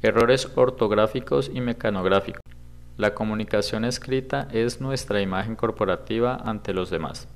[0.00, 2.40] Errores ortográficos y mecanográficos.
[2.96, 7.28] La comunicación escrita es nuestra imagen corporativa ante los demás.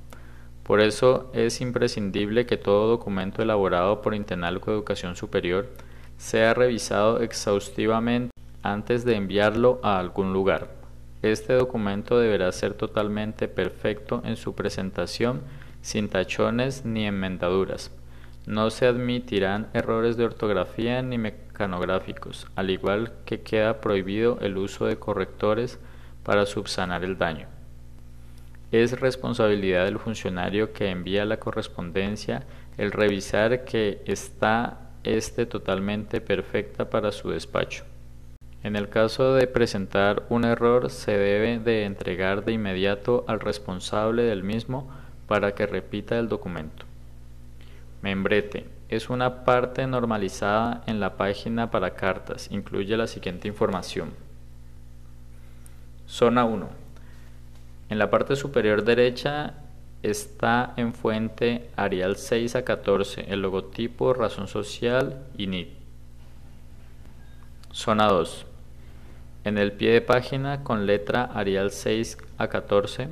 [0.63, 5.69] Por eso es imprescindible que todo documento elaborado por Intenalco Educación Superior
[6.23, 10.69] sea revisado exhaustivamente antes de enviarlo a algún lugar.
[11.21, 15.41] Este documento deberá ser totalmente perfecto en su presentación,
[15.81, 17.91] sin tachones ni enmendaduras.
[18.45, 24.85] No se admitirán errores de ortografía ni mecanográficos, al igual que queda prohibido el uso
[24.85, 25.77] de correctores
[26.23, 27.47] para subsanar el daño.
[28.71, 32.45] Es responsabilidad del funcionario que envía la correspondencia
[32.77, 37.83] el revisar que está este totalmente perfecta para su despacho.
[38.63, 44.23] En el caso de presentar un error se debe de entregar de inmediato al responsable
[44.23, 44.89] del mismo
[45.27, 46.85] para que repita el documento.
[48.01, 52.49] Membrete es una parte normalizada en la página para cartas.
[52.51, 54.11] Incluye la siguiente información.
[56.07, 56.69] Zona 1.
[57.89, 59.55] En la parte superior derecha
[60.03, 65.69] está en fuente Arial 6 a 14 el logotipo, razón social y NIT.
[67.71, 68.45] Zona 2.
[69.45, 73.09] En el pie de página con letra Arial 6 a 14,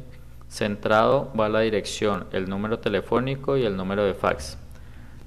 [0.47, 4.57] centrado va la dirección, el número telefónico y el número de fax,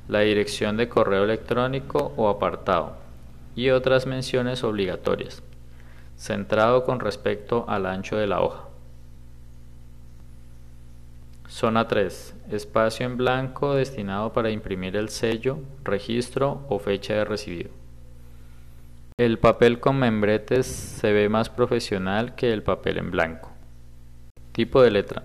[0.07, 2.97] la dirección de correo electrónico o apartado
[3.57, 5.43] y otras menciones obligatorias,
[6.17, 8.74] centrado con respecto al ancho de la hoja.
[11.55, 12.35] Zona 3.
[12.51, 17.71] Espacio en blanco destinado para imprimir el sello, registro o fecha de recibido.
[19.19, 23.53] El papel con membretes se ve más profesional que el papel en blanco.
[24.51, 25.23] Tipo de letra.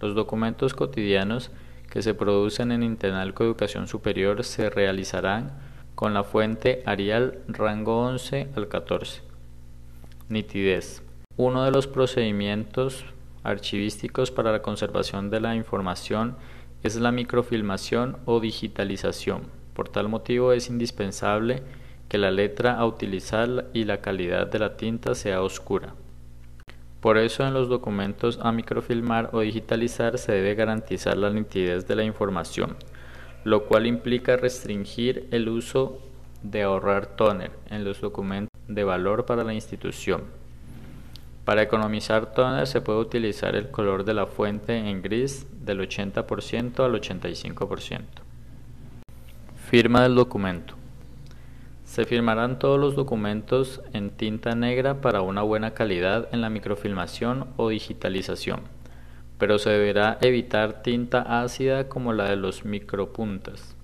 [0.00, 1.52] Los documentos cotidianos
[1.88, 5.52] que se producen en Intenalco Educación Superior se realizarán
[5.94, 9.22] con la fuente Arial rango 11 al 14.
[10.28, 11.04] Nitidez.
[11.36, 13.04] Uno de los procedimientos
[13.48, 16.36] archivísticos para la conservación de la información
[16.82, 19.42] es la microfilmación o digitalización.
[19.74, 21.62] Por tal motivo es indispensable
[22.08, 25.94] que la letra a utilizar y la calidad de la tinta sea oscura.
[27.00, 31.96] Por eso en los documentos a microfilmar o digitalizar se debe garantizar la nitidez de
[31.96, 32.76] la información,
[33.44, 36.00] lo cual implica restringir el uso
[36.42, 40.37] de ahorrar toner en los documentos de valor para la institución.
[41.48, 46.84] Para economizar toner se puede utilizar el color de la fuente en gris del 80%
[46.84, 48.02] al 85%.
[49.70, 50.74] Firma del documento.
[51.86, 57.46] Se firmarán todos los documentos en tinta negra para una buena calidad en la microfilmación
[57.56, 58.60] o digitalización,
[59.38, 63.74] pero se deberá evitar tinta ácida como la de los micropuntas.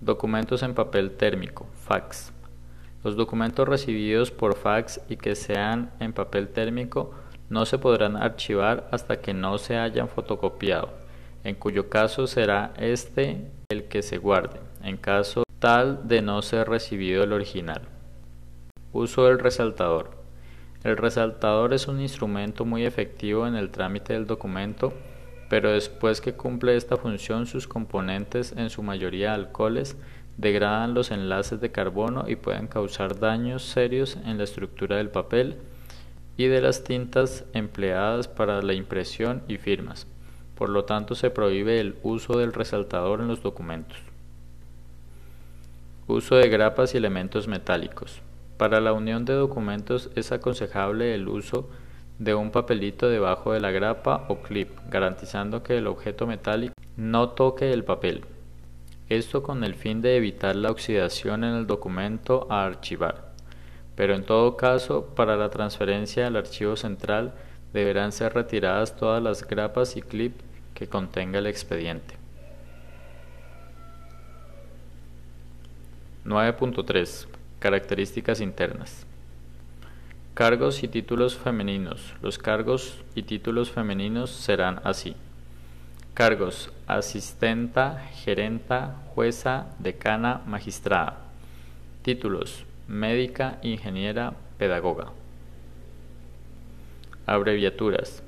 [0.00, 2.33] Documentos en papel térmico, fax.
[3.04, 7.12] Los documentos recibidos por fax y que sean en papel térmico
[7.50, 10.88] no se podrán archivar hasta que no se hayan fotocopiado,
[11.44, 14.58] en cuyo caso será este el que se guarde.
[14.82, 17.82] En caso tal de no ser recibido el original.
[18.92, 20.10] Uso del resaltador.
[20.82, 24.94] El resaltador es un instrumento muy efectivo en el trámite del documento,
[25.50, 29.96] pero después que cumple esta función sus componentes, en su mayoría alcoholes,
[30.36, 35.56] degradan los enlaces de carbono y pueden causar daños serios en la estructura del papel
[36.36, 40.06] y de las tintas empleadas para la impresión y firmas.
[40.56, 43.98] Por lo tanto, se prohíbe el uso del resaltador en los documentos.
[46.06, 48.20] Uso de grapas y elementos metálicos.
[48.56, 51.68] Para la unión de documentos es aconsejable el uso
[52.18, 57.30] de un papelito debajo de la grapa o clip, garantizando que el objeto metálico no
[57.30, 58.24] toque el papel.
[59.08, 63.32] Esto con el fin de evitar la oxidación en el documento a archivar.
[63.96, 67.34] Pero en todo caso, para la transferencia al archivo central
[67.72, 70.40] deberán ser retiradas todas las grapas y clip
[70.72, 72.16] que contenga el expediente.
[76.24, 77.26] 9.3
[77.58, 79.06] Características internas.
[80.32, 82.14] Cargos y títulos femeninos.
[82.22, 85.14] Los cargos y títulos femeninos serán así.
[86.14, 91.18] Cargos asistenta, gerenta, jueza, decana, magistrada.
[92.02, 95.08] Títulos médica, ingeniera, pedagoga.
[97.26, 98.22] Abreviaturas.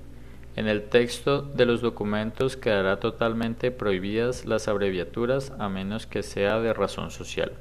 [0.56, 6.58] En el texto de los documentos quedará totalmente prohibidas las abreviaturas a menos que sea
[6.58, 7.52] de razón social.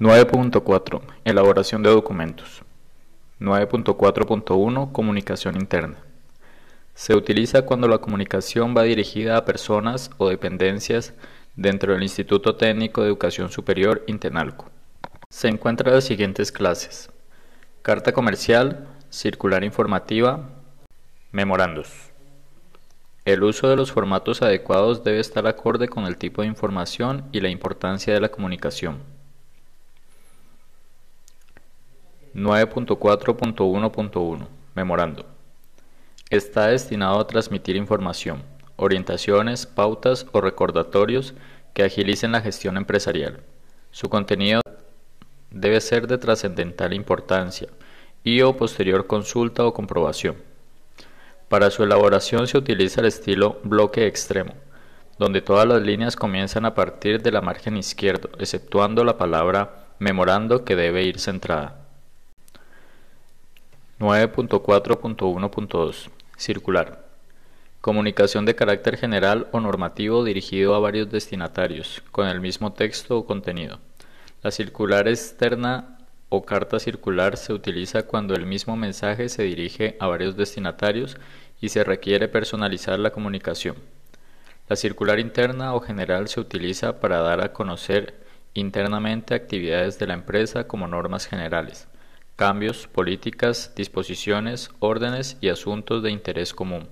[0.00, 2.62] 9.4 Elaboración de documentos.
[3.40, 5.98] 9.4.1 Comunicación interna.
[6.96, 11.12] Se utiliza cuando la comunicación va dirigida a personas o dependencias
[11.54, 14.70] dentro del Instituto Técnico de Educación Superior Intenalco.
[15.28, 17.10] Se encuentran las siguientes clases.
[17.82, 20.48] Carta comercial, circular informativa,
[21.32, 21.90] memorandos.
[23.26, 27.40] El uso de los formatos adecuados debe estar acorde con el tipo de información y
[27.40, 29.02] la importancia de la comunicación.
[32.34, 35.35] 9.4.1.1 Memorando.
[36.28, 38.42] Está destinado a transmitir información,
[38.74, 41.34] orientaciones, pautas o recordatorios
[41.72, 43.44] que agilicen la gestión empresarial.
[43.92, 44.60] Su contenido
[45.52, 47.68] debe ser de trascendental importancia
[48.24, 50.34] y o posterior consulta o comprobación.
[51.48, 54.54] Para su elaboración se utiliza el estilo bloque extremo,
[55.20, 60.64] donde todas las líneas comienzan a partir de la margen izquierdo, exceptuando la palabra memorando
[60.64, 61.86] que debe ir centrada.
[64.00, 67.02] 9.4.1.2 Circular.
[67.80, 73.24] Comunicación de carácter general o normativo dirigido a varios destinatarios, con el mismo texto o
[73.24, 73.80] contenido.
[74.42, 75.96] La circular externa
[76.28, 81.16] o carta circular se utiliza cuando el mismo mensaje se dirige a varios destinatarios
[81.58, 83.76] y se requiere personalizar la comunicación.
[84.68, 88.14] La circular interna o general se utiliza para dar a conocer
[88.52, 91.88] internamente actividades de la empresa como normas generales
[92.36, 96.90] cambios, políticas, disposiciones, órdenes y asuntos de interés común,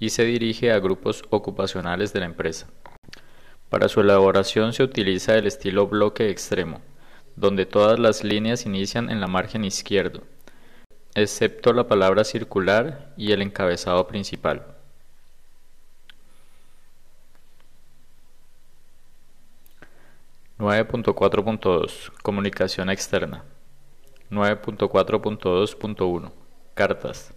[0.00, 2.66] y se dirige a grupos ocupacionales de la empresa.
[3.70, 6.82] Para su elaboración se utiliza el estilo bloque extremo,
[7.36, 10.24] donde todas las líneas inician en la margen izquierdo,
[11.14, 14.66] excepto la palabra circular y el encabezado principal.
[20.58, 23.44] (9.4.2) Comunicación externa
[24.32, 26.32] 9.4.2.1
[26.72, 27.34] Cartas.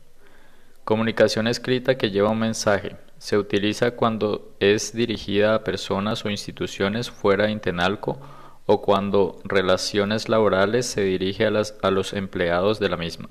[0.86, 2.96] Comunicación escrita que lleva un mensaje.
[3.18, 8.18] Se utiliza cuando es dirigida a personas o instituciones fuera de Intenalco
[8.66, 13.28] o cuando relaciones laborales se dirige a, a los empleados de la misma.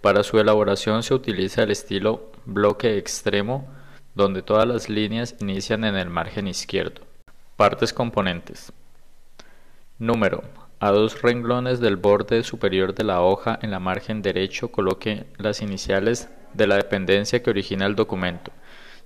[0.00, 3.68] Para su elaboración se utiliza el estilo bloque extremo,
[4.16, 7.02] donde todas las líneas inician en el margen izquierdo.
[7.56, 8.72] Partes componentes.
[9.98, 10.42] Número
[10.80, 15.60] a dos renglones del borde superior de la hoja en la margen derecho coloque las
[15.60, 18.50] iniciales de la dependencia que origina el documento.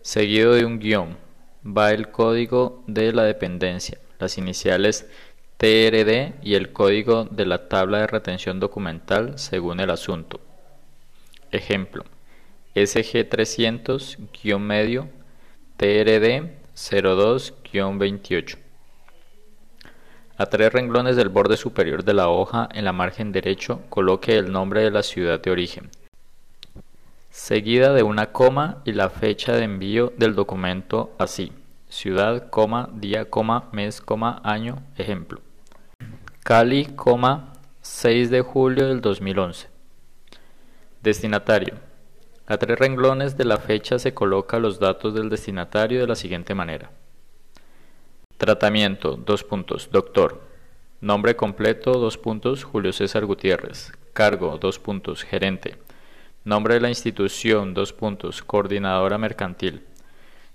[0.01, 1.19] Seguido de un guion
[1.67, 5.11] va el código de la dependencia, las iniciales
[5.57, 10.41] TRD y el código de la tabla de retención documental según el asunto.
[11.51, 12.05] Ejemplo:
[12.77, 15.09] SG300-medio
[15.77, 18.64] TRD 02-28.
[20.37, 24.51] A tres renglones del borde superior de la hoja, en la margen derecho, coloque el
[24.51, 25.91] nombre de la ciudad de origen,
[27.31, 31.53] seguida de una coma y la fecha de envío del documento así,
[31.89, 35.41] ciudad, coma, día, coma, mes, coma, año, ejemplo.
[36.43, 39.69] Cali, coma, 6 de julio del 2011.
[41.01, 41.75] Destinatario.
[42.47, 46.55] A tres renglones de la fecha se coloca los datos del destinatario de la siguiente
[46.55, 46.91] manera.
[48.37, 50.43] Tratamiento, dos puntos, doctor.
[51.01, 53.93] Nombre completo, dos puntos, Julio César Gutiérrez.
[54.13, 55.77] cargo, dos puntos, gerente.
[56.45, 59.85] Nombre de la institución, dos puntos, coordinadora mercantil.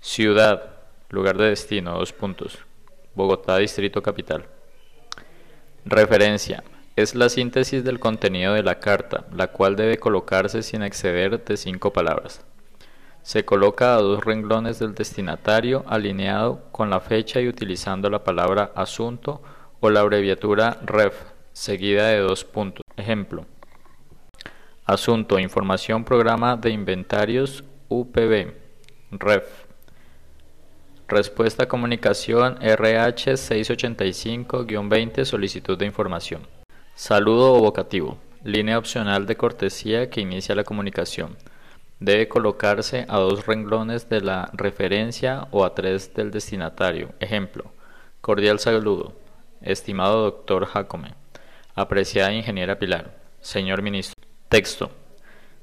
[0.00, 0.76] Ciudad,
[1.08, 2.58] lugar de destino, dos puntos,
[3.14, 4.46] Bogotá, Distrito Capital.
[5.84, 6.62] Referencia.
[6.96, 11.56] Es la síntesis del contenido de la carta, la cual debe colocarse sin exceder de
[11.56, 12.44] cinco palabras.
[13.22, 18.72] Se coloca a dos renglones del destinatario alineado con la fecha y utilizando la palabra
[18.74, 19.42] asunto
[19.80, 21.14] o la abreviatura REF,
[21.52, 22.82] seguida de dos puntos.
[22.96, 23.46] Ejemplo.
[24.84, 28.54] Asunto, información, programa de inventarios UPB,
[29.12, 29.70] REF.
[31.06, 36.46] Respuesta comunicación RH 685-20 solicitud de información.
[36.94, 38.18] Saludo o vocativo.
[38.44, 41.36] Línea opcional de cortesía que inicia la comunicación.
[42.00, 47.10] Debe colocarse a dos renglones de la referencia o a tres del destinatario.
[47.20, 47.72] Ejemplo.
[48.22, 49.12] Cordial saludo.
[49.60, 51.12] Estimado doctor Jacome.
[51.74, 53.18] Apreciada ingeniera Pilar.
[53.42, 54.14] Señor ministro.
[54.48, 54.90] Texto.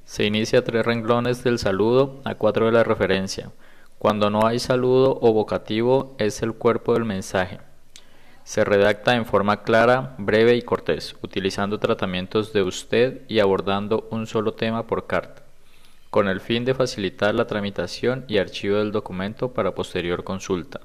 [0.06, 3.52] Se inicia tres renglones del saludo a cuatro de la referencia.
[3.98, 7.60] Cuando no hay saludo o vocativo es el cuerpo del mensaje.
[8.44, 14.28] Se redacta en forma clara, breve y cortés, utilizando tratamientos de usted y abordando un
[14.28, 15.44] solo tema por carta,
[16.10, 20.82] con el fin de facilitar la tramitación y archivo del documento para posterior consulta.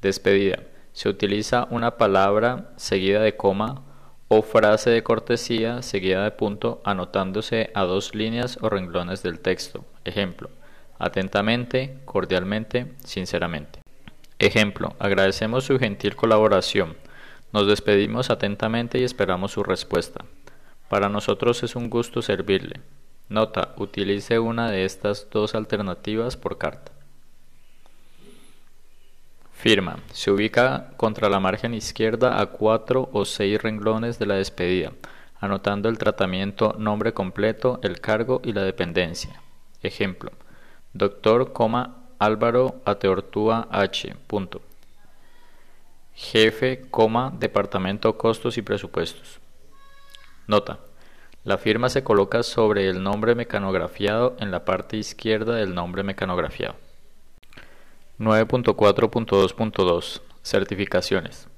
[0.00, 0.60] Despedida.
[0.92, 3.82] Se utiliza una palabra seguida de coma
[4.28, 9.84] o frase de cortesía seguida de punto anotándose a dos líneas o renglones del texto.
[10.04, 10.50] Ejemplo,
[10.98, 13.80] atentamente, cordialmente, sinceramente.
[14.38, 16.96] Ejemplo, agradecemos su gentil colaboración.
[17.52, 20.24] Nos despedimos atentamente y esperamos su respuesta.
[20.88, 22.80] Para nosotros es un gusto servirle.
[23.34, 26.92] Nota, utilice una de estas dos alternativas por carta.
[29.52, 29.98] Firma.
[30.12, 34.92] Se ubica contra la margen izquierda a cuatro o seis renglones de la despedida,
[35.40, 39.42] anotando el tratamiento, nombre completo, el cargo y la dependencia.
[39.82, 40.30] Ejemplo.
[40.92, 41.52] Doctor,
[42.20, 44.14] Álvaro Ateortúa H.
[46.14, 46.86] Jefe,
[47.40, 49.40] Departamento Costos y Presupuestos.
[50.46, 50.78] Nota.
[51.44, 56.76] La firma se coloca sobre el nombre mecanografiado en la parte izquierda del nombre mecanografiado.
[58.18, 61.48] 9.4.2.2 Certificaciones.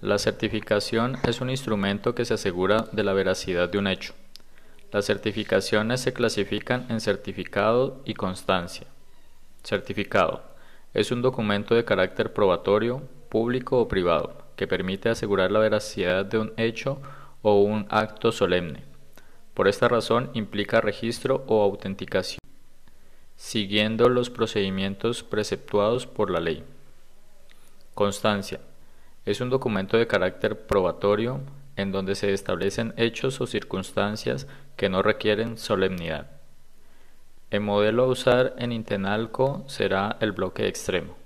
[0.00, 4.14] La certificación es un instrumento que se asegura de la veracidad de un hecho.
[4.92, 8.86] Las certificaciones se clasifican en certificado y constancia.
[9.64, 10.44] Certificado.
[10.94, 16.38] Es un documento de carácter probatorio, público o privado, que permite asegurar la veracidad de
[16.38, 17.00] un hecho
[17.42, 18.89] o un acto solemne.
[19.54, 22.40] Por esta razón implica registro o autenticación
[23.40, 26.62] siguiendo los procedimientos preceptuados por la ley.
[27.94, 28.60] Constancia.
[29.24, 31.40] Es un documento de carácter probatorio
[31.74, 34.46] en donde se establecen hechos o circunstancias
[34.76, 36.30] que no requieren solemnidad.
[37.50, 41.16] El modelo a usar en Intenalco será el bloque extremo.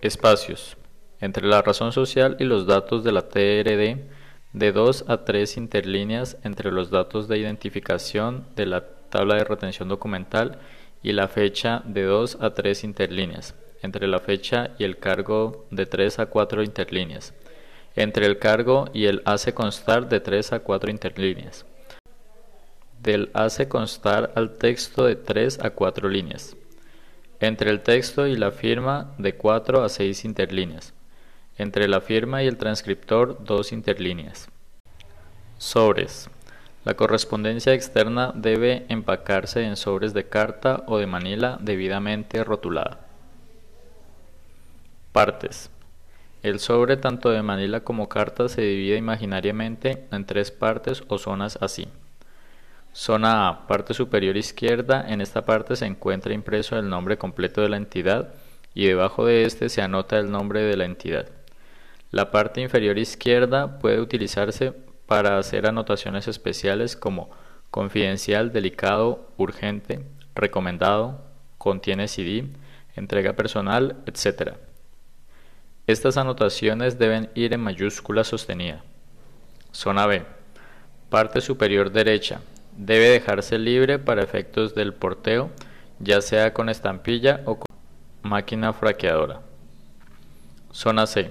[0.00, 0.78] Espacios.
[1.20, 4.08] Entre la razón social y los datos de la TRD,
[4.52, 9.88] de 2 a 3 interlíneas entre los datos de identificación de la tabla de retención
[9.88, 10.58] documental
[11.02, 15.86] y la fecha de 2 a 3 interlíneas, entre la fecha y el cargo de
[15.86, 17.32] 3 a 4 interlíneas,
[17.94, 21.64] entre el cargo y el hace constar de 3 a 4 interlíneas,
[23.00, 26.56] del hace constar al texto de 3 a 4 líneas,
[27.38, 30.92] entre el texto y la firma de 4 a 6 interlíneas,
[31.60, 34.48] entre la firma y el transcriptor 2 interlíneas.
[35.58, 36.30] Sobres.
[36.84, 43.00] La correspondencia externa debe empacarse en sobres de carta o de manila debidamente rotulada.
[45.12, 45.70] Partes.
[46.42, 51.58] El sobre tanto de manila como carta se divide imaginariamente en tres partes o zonas
[51.60, 51.88] así.
[52.94, 57.68] Zona A, parte superior izquierda, en esta parte se encuentra impreso el nombre completo de
[57.68, 58.32] la entidad
[58.72, 61.26] y debajo de este se anota el nombre de la entidad.
[62.10, 64.72] La parte inferior izquierda puede utilizarse
[65.06, 67.30] para hacer anotaciones especiales como
[67.70, 70.04] confidencial, delicado, urgente,
[70.34, 71.24] recomendado,
[71.56, 72.46] contiene CD,
[72.96, 74.54] entrega personal, etc.
[75.86, 78.82] Estas anotaciones deben ir en mayúscula sostenida.
[79.72, 80.24] Zona B.
[81.10, 82.40] Parte superior derecha.
[82.76, 85.50] Debe dejarse libre para efectos del porteo,
[85.98, 87.66] ya sea con estampilla o con
[88.22, 89.42] máquina fraqueadora.
[90.72, 91.30] Zona C.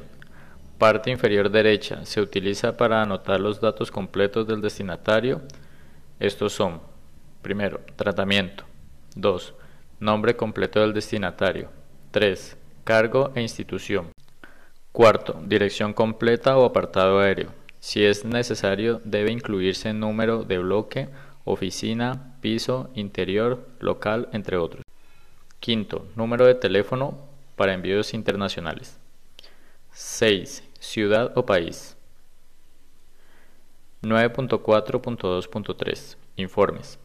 [0.79, 2.05] Parte inferior derecha.
[2.05, 5.41] Se utiliza para anotar los datos completos del destinatario.
[6.21, 6.79] Estos son,
[7.41, 8.63] primero, tratamiento.
[9.15, 9.53] 2.
[9.99, 11.69] Nombre completo del destinatario.
[12.11, 12.55] 3.
[12.85, 14.13] Cargo e institución.
[14.93, 17.51] Cuarto, dirección completa o apartado aéreo.
[17.81, 21.09] Si es necesario, debe incluirse número de bloque,
[21.43, 24.83] oficina, piso, interior, local, entre otros.
[25.59, 27.17] Quinto, número de teléfono
[27.57, 28.97] para envíos internacionales.
[29.91, 30.68] 6.
[30.79, 31.95] Ciudad o país.
[34.01, 36.97] 9.4.2.3 Informes.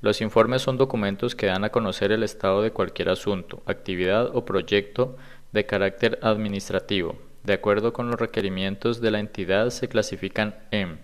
[0.00, 4.44] Los informes son documentos que dan a conocer el estado de cualquier asunto, actividad o
[4.44, 5.16] proyecto
[5.50, 7.16] de carácter administrativo.
[7.42, 11.00] De acuerdo con los requerimientos de la entidad se clasifican en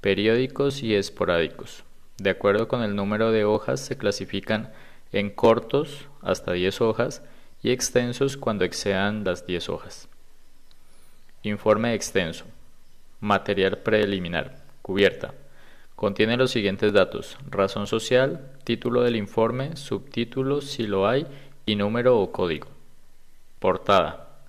[0.00, 1.82] periódicos y esporádicos.
[2.18, 4.72] De acuerdo con el número de hojas se clasifican
[5.10, 7.24] en cortos hasta 10 hojas
[7.64, 10.08] y extensos cuando excedan las 10 hojas.
[11.46, 12.44] Informe extenso.
[13.20, 14.56] Material preliminar.
[14.82, 15.32] Cubierta.
[15.94, 17.38] Contiene los siguientes datos.
[17.48, 21.24] Razón social, título del informe, subtítulo si lo hay
[21.64, 22.66] y número o código.
[23.60, 24.40] Portada.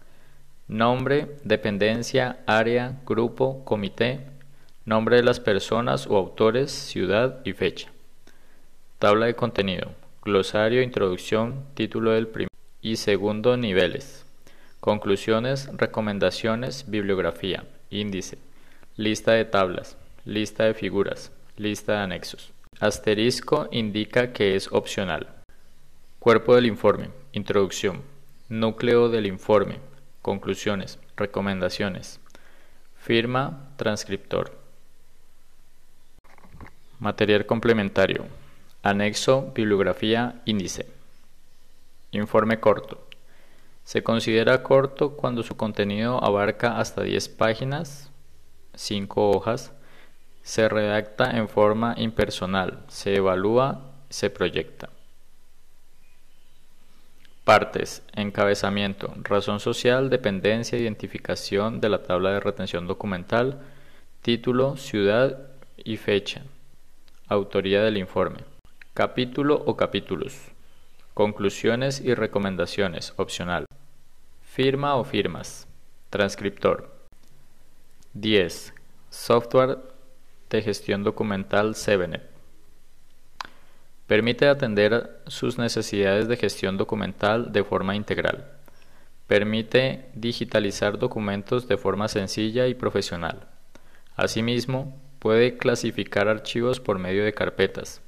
[0.68, 4.22] Nombre, dependencia, área, grupo, comité,
[4.84, 7.92] nombre de las personas o autores, ciudad y fecha.
[8.98, 9.92] Tabla de contenido.
[10.24, 12.50] Glosario, introducción, título del primer
[12.82, 14.27] y segundo niveles.
[14.80, 18.38] Conclusiones, recomendaciones, bibliografía, índice,
[18.96, 22.54] lista de tablas, lista de figuras, lista de anexos.
[22.80, 25.30] Asterisco indica que es opcional.
[26.20, 28.04] Cuerpo del informe, introducción,
[28.50, 29.80] núcleo del informe,
[30.22, 32.20] conclusiones, recomendaciones,
[32.96, 34.56] firma, transcriptor.
[37.00, 38.26] Material complementario,
[38.84, 40.86] anexo, bibliografía, índice.
[42.12, 43.07] Informe corto.
[43.88, 48.12] Se considera corto cuando su contenido abarca hasta 10 páginas,
[48.74, 49.72] 5 hojas,
[50.42, 54.90] se redacta en forma impersonal, se evalúa, se proyecta.
[57.46, 58.04] Partes.
[58.14, 59.14] Encabezamiento.
[59.22, 63.62] Razón social, dependencia, identificación de la tabla de retención documental,
[64.22, 66.42] título, ciudad y fecha.
[67.30, 68.40] Autoría del informe.
[68.94, 70.38] Capítulo o capítulos.
[71.14, 73.14] Conclusiones y recomendaciones.
[73.16, 73.67] Opcional.
[74.58, 75.68] Firma o firmas.
[76.10, 76.90] Transcriptor.
[78.16, 78.74] 10.
[79.12, 79.78] Software
[80.50, 82.22] de gestión documental 7
[84.08, 88.50] Permite atender sus necesidades de gestión documental de forma integral.
[89.28, 93.48] Permite digitalizar documentos de forma sencilla y profesional.
[94.16, 98.02] Asimismo, puede clasificar archivos por medio de carpetas,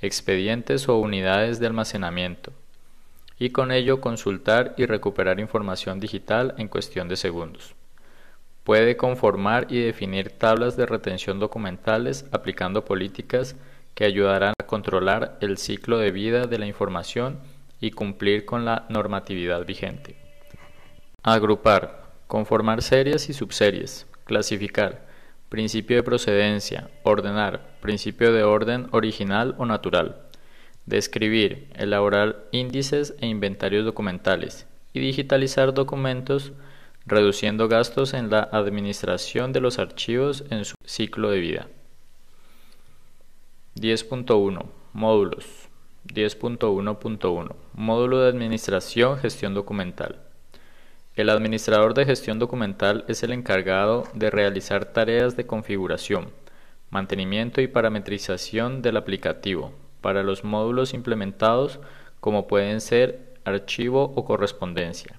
[0.00, 2.52] expedientes o unidades de almacenamiento
[3.42, 7.74] y con ello consultar y recuperar información digital en cuestión de segundos.
[8.62, 13.56] Puede conformar y definir tablas de retención documentales aplicando políticas
[13.96, 17.40] que ayudarán a controlar el ciclo de vida de la información
[17.80, 20.14] y cumplir con la normatividad vigente.
[21.24, 25.04] Agrupar, conformar series y subseries, clasificar,
[25.48, 30.28] principio de procedencia, ordenar, principio de orden original o natural,
[30.86, 36.52] describir, elaborar índices e inventarios documentales y digitalizar documentos
[37.06, 41.68] reduciendo gastos en la administración de los archivos en su ciclo de vida.
[43.76, 45.46] 10.1 Módulos
[46.04, 50.20] 10.1.1 Módulo de Administración Gestión Documental
[51.16, 56.28] El administrador de gestión documental es el encargado de realizar tareas de configuración,
[56.90, 59.72] mantenimiento y parametrización del aplicativo,
[60.02, 61.80] para los módulos implementados
[62.20, 65.18] como pueden ser archivo o correspondencia.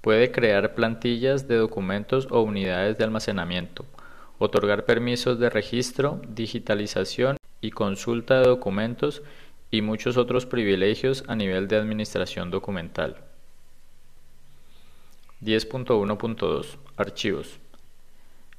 [0.00, 3.84] Puede crear plantillas de documentos o unidades de almacenamiento,
[4.38, 9.22] otorgar permisos de registro, digitalización y consulta de documentos
[9.70, 13.16] y muchos otros privilegios a nivel de administración documental.
[15.42, 17.58] 10.1.2 Archivos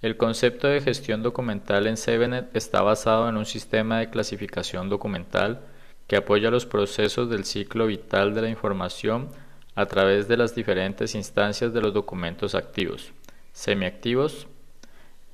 [0.01, 5.61] el concepto de gestión documental en Sevenet está basado en un sistema de clasificación documental
[6.05, 9.29] que apoya los procesos del ciclo vital de la información
[9.73, 13.11] a través de las diferentes instancias de los documentos activos,
[13.53, 14.47] semiactivos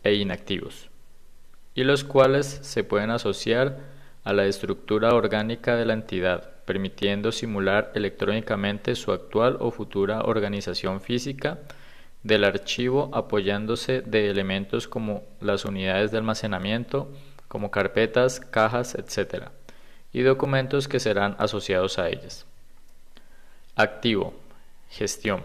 [0.03, 0.89] e inactivos,
[1.75, 3.79] y los cuales se pueden asociar
[4.23, 11.01] a la estructura orgánica de la entidad, permitiendo simular electrónicamente su actual o futura organización
[11.01, 11.59] física
[12.23, 17.09] del archivo apoyándose de elementos como las unidades de almacenamiento,
[17.47, 19.49] como carpetas, cajas, etc.,
[20.11, 22.45] y documentos que serán asociados a ellas.
[23.75, 24.33] Activo.
[24.89, 25.41] Gestión.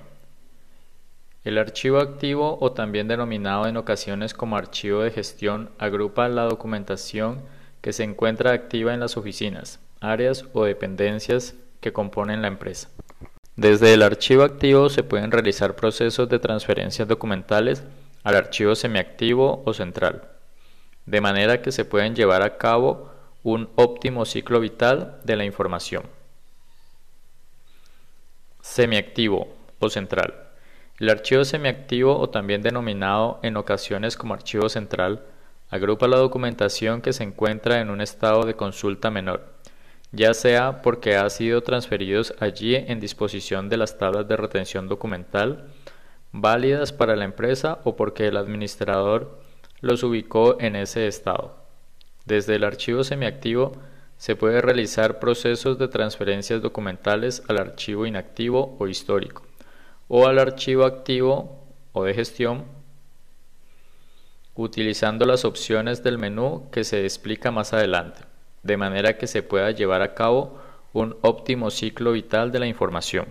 [1.43, 7.41] El archivo activo o también denominado en ocasiones como archivo de gestión agrupa la documentación
[7.81, 12.91] que se encuentra activa en las oficinas, áreas o dependencias que componen la empresa.
[13.59, 17.83] Desde el archivo activo se pueden realizar procesos de transferencias documentales
[18.23, 20.29] al archivo semiactivo o central,
[21.07, 23.11] de manera que se pueden llevar a cabo
[23.43, 26.05] un óptimo ciclo vital de la información.
[28.61, 29.49] Semiactivo
[29.81, 30.35] o central.
[31.01, 35.25] El archivo semiactivo o también denominado en ocasiones como archivo central
[35.69, 39.53] agrupa la documentación que se encuentra en un estado de consulta menor,
[40.13, 45.69] ya sea porque ha sido transferidos allí en disposición de las tablas de retención documental
[46.33, 49.41] válidas para la empresa o porque el administrador
[49.81, 51.57] los ubicó en ese estado.
[52.25, 53.73] Desde el archivo semiactivo
[54.17, 59.43] se puede realizar procesos de transferencias documentales al archivo inactivo o histórico
[60.09, 62.65] o al archivo activo o de gestión
[64.55, 68.23] utilizando las opciones del menú que se explica más adelante,
[68.69, 70.61] de manera que se pueda llevar a cabo
[70.93, 73.27] un óptimo ciclo vital de la información.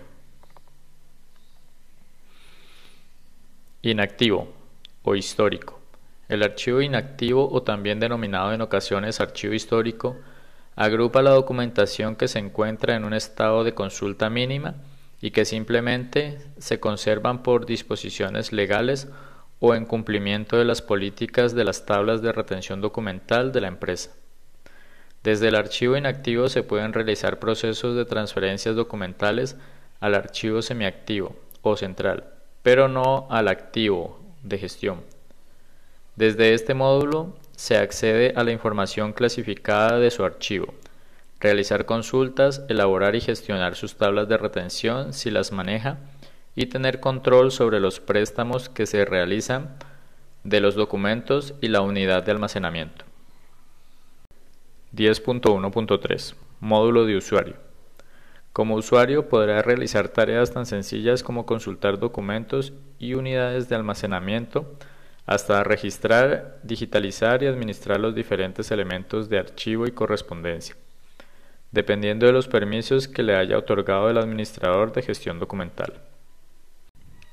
[3.80, 4.52] Inactivo
[5.02, 5.80] o histórico.
[6.28, 10.16] El archivo inactivo o también denominado en ocasiones archivo histórico
[10.76, 14.74] agrupa la documentación que se encuentra en un estado de consulta mínima
[15.20, 19.08] y que simplemente se conservan por disposiciones legales
[19.60, 24.10] o en cumplimiento de las políticas de las tablas de retención documental de la empresa.
[25.24, 29.56] Desde el archivo inactivo se pueden realizar procesos de transferencias documentales
[30.00, 32.24] al archivo semiactivo o central,
[32.62, 35.02] pero no al activo de gestión.
[36.16, 40.74] Desde este módulo se accede a la información clasificada de su archivo,
[41.40, 45.98] realizar consultas, elaborar y gestionar sus tablas de retención si las maneja
[46.54, 49.76] y tener control sobre los préstamos que se realizan
[50.44, 53.07] de los documentos y la unidad de almacenamiento.
[54.94, 57.56] 10.1.3 Módulo de usuario.
[58.54, 64.74] Como usuario podrá realizar tareas tan sencillas como consultar documentos y unidades de almacenamiento,
[65.26, 70.74] hasta registrar, digitalizar y administrar los diferentes elementos de archivo y correspondencia,
[71.70, 75.92] dependiendo de los permisos que le haya otorgado el administrador de gestión documental.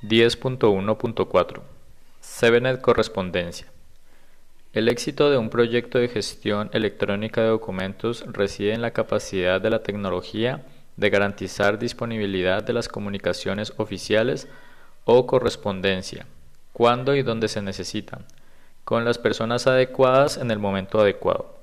[0.03, 1.61] 10.1.4
[2.19, 3.67] Sevenet Correspondencia
[4.75, 9.69] El éxito de un proyecto de gestión electrónica de documentos reside en la capacidad de
[9.69, 10.65] la tecnología
[10.97, 14.49] de garantizar disponibilidad de las comunicaciones oficiales
[15.05, 16.25] o correspondencia
[16.73, 18.25] cuando y donde se necesitan,
[18.83, 21.57] con las personas adecuadas en el momento adecuado.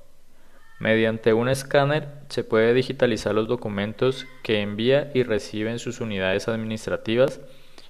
[0.79, 6.47] Mediante un escáner se puede digitalizar los documentos que envía y recibe en sus unidades
[6.47, 7.41] administrativas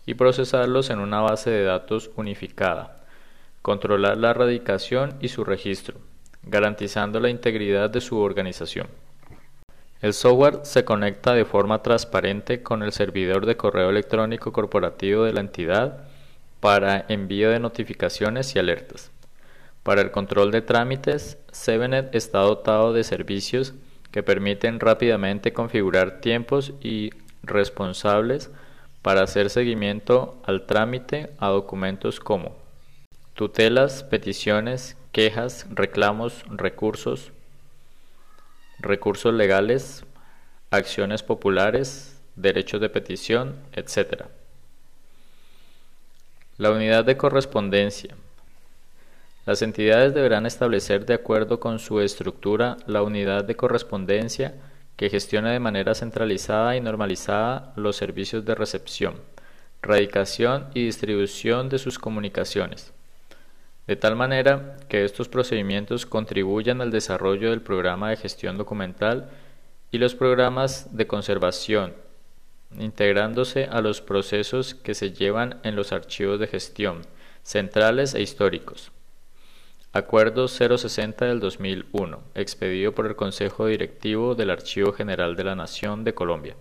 [0.06, 3.03] y procesarlos en una base de datos unificada,
[3.64, 5.96] controlar la radicación y su registro,
[6.44, 8.88] garantizando la integridad de su organización.
[10.02, 15.32] El software se conecta de forma transparente con el servidor de correo electrónico corporativo de
[15.32, 16.04] la entidad
[16.60, 19.12] para envío de notificaciones y alertas.
[19.82, 23.74] Para el control de trámites, Sevenet está dotado de servicios
[24.12, 27.12] que permiten rápidamente configurar tiempos y
[27.44, 28.52] responsables
[29.02, 32.63] para hacer seguimiento al trámite a documentos como
[33.34, 37.32] tutelas, peticiones, quejas, reclamos, recursos,
[38.80, 40.06] recursos legales,
[40.72, 44.26] acciones populares, derechos de petición, etc.
[46.58, 48.16] La unidad de correspondencia.
[49.46, 54.54] Las entidades deberán establecer de acuerdo con su estructura la unidad de correspondencia
[54.96, 59.16] que gestione de manera centralizada y normalizada los servicios de recepción,
[59.82, 62.94] radicación y distribución de sus comunicaciones,
[63.88, 69.30] de tal manera que estos procedimientos contribuyan al desarrollo del programa de gestión documental
[69.92, 71.94] y los programas de conservación
[72.80, 77.02] integrándose a los procesos que se llevan en los archivos de gestión,
[77.44, 78.92] centrales e históricos.
[79.92, 86.04] Acuerdo 060 del 2001, expedido por el Consejo Directivo del Archivo General de la Nación
[86.04, 86.56] de Colombia.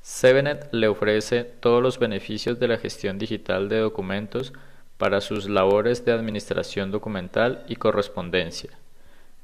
[0.00, 4.52] Sevenet le ofrece todos los beneficios de la gestión digital de documentos
[4.98, 8.70] para sus labores de administración documental y correspondencia.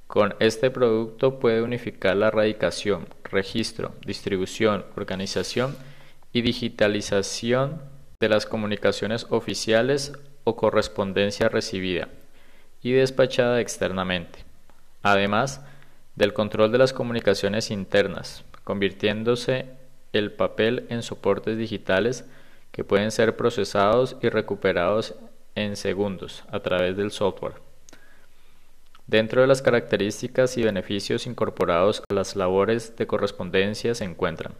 [0.07, 5.76] Con este producto puede unificar la radicación, registro, distribución, organización
[6.32, 7.80] y digitalización
[8.20, 10.12] de las comunicaciones oficiales
[10.44, 12.09] o correspondencia recibida
[12.82, 14.40] y despachada externamente,
[15.03, 15.62] además
[16.14, 19.66] del control de las comunicaciones internas, convirtiéndose
[20.12, 22.24] el papel en soportes digitales
[22.70, 25.14] que pueden ser procesados y recuperados
[25.55, 27.55] en segundos a través del software.
[29.07, 34.55] Dentro de las características y beneficios incorporados a las labores de correspondencia se encuentran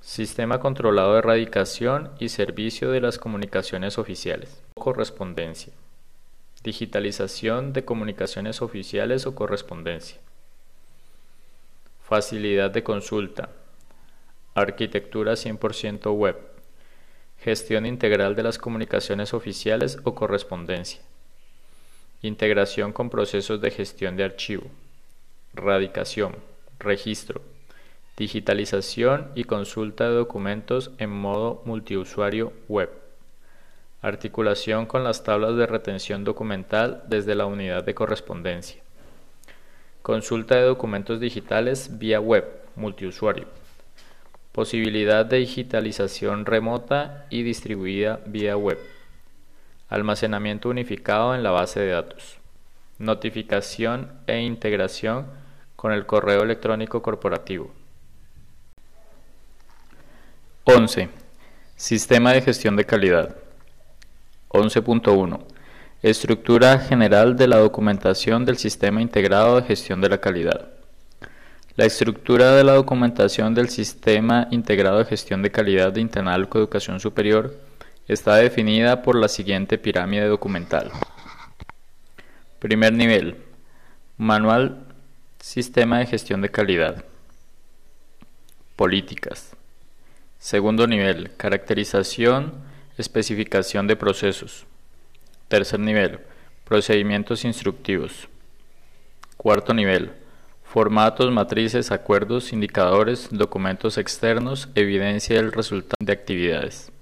[0.00, 4.60] Sistema controlado de erradicación y servicio de las comunicaciones oficiales.
[4.74, 5.72] Correspondencia.
[6.64, 10.18] Digitalización de comunicaciones oficiales o correspondencia.
[12.02, 13.50] Facilidad de consulta.
[14.54, 16.49] Arquitectura 100% web.
[17.42, 21.00] Gestión integral de las comunicaciones oficiales o correspondencia.
[22.22, 24.66] Integración con procesos de gestión de archivo.
[25.54, 26.36] Radicación.
[26.78, 27.42] Registro
[28.20, 32.90] digitalización y consulta de documentos en modo multiusuario web,
[34.02, 38.82] articulación con las tablas de retención documental desde la unidad de correspondencia,
[40.02, 42.44] consulta de documentos digitales vía web
[42.76, 43.46] multiusuario,
[44.52, 48.78] posibilidad de digitalización remota y distribuida vía web,
[49.88, 52.38] almacenamiento unificado en la base de datos,
[52.98, 55.26] notificación e integración
[55.76, 57.72] con el correo electrónico corporativo
[60.64, 61.08] 11.
[61.74, 63.34] Sistema de gestión de calidad.
[64.50, 65.40] 11.1.
[66.02, 70.68] Estructura general de la documentación del Sistema Integrado de Gestión de la Calidad.
[71.80, 77.00] La estructura de la documentación del Sistema Integrado de Gestión de Calidad de Internalco Educación
[77.00, 77.58] Superior
[78.06, 80.90] está definida por la siguiente pirámide documental.
[82.58, 83.38] Primer nivel.
[84.18, 84.88] Manual
[85.38, 87.02] Sistema de Gestión de Calidad.
[88.76, 89.56] Políticas.
[90.38, 92.52] Segundo nivel, caracterización,
[92.98, 94.66] especificación de procesos.
[95.48, 96.20] Tercer nivel,
[96.66, 98.28] procedimientos instructivos.
[99.38, 100.19] Cuarto nivel,
[100.70, 106.92] formatos, matrices, acuerdos, indicadores, documentos externos, evidencia del resultado de actividades.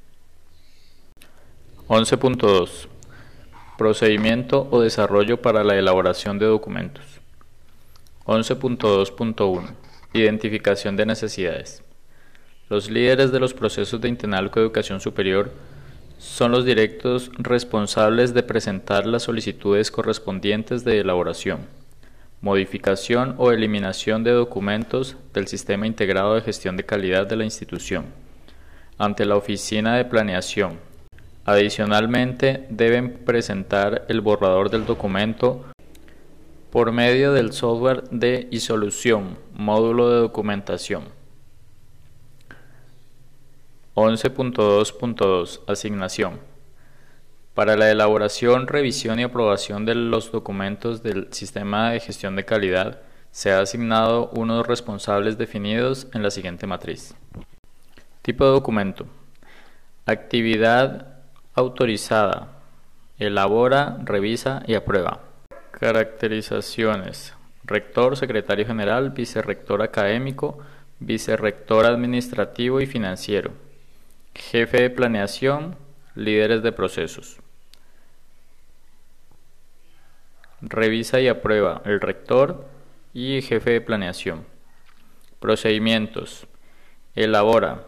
[1.86, 2.88] 11.2.
[3.76, 7.04] Procedimiento o desarrollo para la elaboración de documentos.
[8.24, 9.74] 11.2.1.
[10.14, 11.82] Identificación de necesidades.
[12.70, 15.52] Los líderes de los procesos de Intenalco Educación Superior
[16.16, 21.66] son los directos responsables de presentar las solicitudes correspondientes de elaboración,
[22.40, 28.06] modificación o eliminación de documentos del Sistema Integrado de Gestión de Calidad de la institución
[28.98, 30.78] ante la Oficina de Planeación.
[31.44, 35.64] Adicionalmente, deben presentar el borrador del documento
[36.70, 41.04] por medio del software de isolución, módulo de documentación.
[43.94, 46.38] 11.2.2 Asignación.
[47.58, 53.00] Para la elaboración, revisión y aprobación de los documentos del Sistema de Gestión de Calidad,
[53.32, 57.16] se ha asignado unos responsables definidos en la siguiente matriz.
[58.22, 59.06] Tipo de documento.
[60.06, 61.16] Actividad
[61.52, 62.60] autorizada.
[63.18, 65.18] Elabora, revisa y aprueba.
[65.72, 67.34] Caracterizaciones.
[67.64, 70.60] Rector, secretario general, vicerrector académico,
[71.00, 73.50] vicerrector administrativo y financiero
[74.32, 75.74] jefe de planeación,
[76.14, 77.38] líderes de procesos.
[80.60, 82.66] Revisa y aprueba el rector
[83.14, 84.44] y jefe de planeación.
[85.38, 86.46] Procedimientos.
[87.14, 87.84] Elabora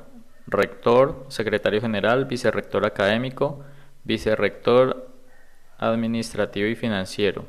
[0.50, 3.64] rector, secretario general, vicerrector académico,
[4.04, 5.08] vicerrector
[5.78, 7.46] administrativo y financiero,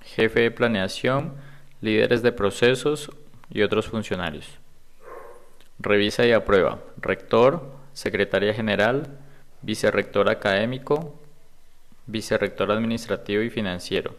[0.00, 1.34] jefe de planeación,
[1.80, 3.10] líderes de procesos
[3.50, 4.58] y otros funcionarios.
[5.78, 9.18] Revisa y aprueba rector, secretaria general,
[9.62, 11.18] vicerrector académico,
[12.06, 14.14] vicerrector administrativo y financiero,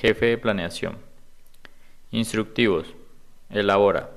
[0.00, 0.98] jefe de planeación.
[2.10, 2.94] Instructivos.
[3.48, 4.10] Elabora.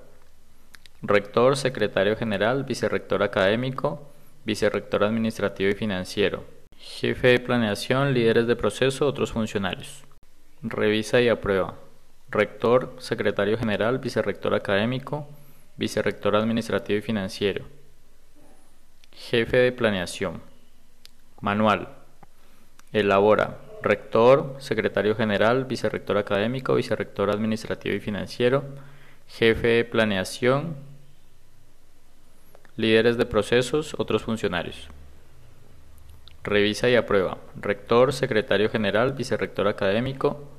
[1.01, 4.11] Rector, secretario general, vicerrector académico,
[4.43, 6.43] vicerrector administrativo y financiero.
[6.77, 10.03] Jefe de planeación, líderes de proceso, otros funcionarios.
[10.61, 11.75] Revisa y aprueba.
[12.29, 15.29] Rector, secretario general, vicerrector académico,
[15.77, 17.63] vicerrector administrativo y financiero
[19.13, 20.41] Jefe de planeación.
[21.39, 21.87] Manual.
[22.91, 23.68] Elabora.
[23.81, 28.63] Rector, secretario general, vicerrector académico, vicerrector administrativo y financiero,
[29.27, 30.75] jefe de planeación,
[32.75, 34.87] líderes de procesos, otros funcionarios.
[36.43, 37.37] Revisa y aprueba.
[37.55, 40.49] Rector, secretario general, vicerrector académico,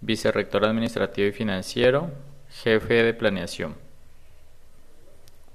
[0.00, 2.10] vicerrector administrativo y financiero,
[2.50, 3.74] jefe de planeación.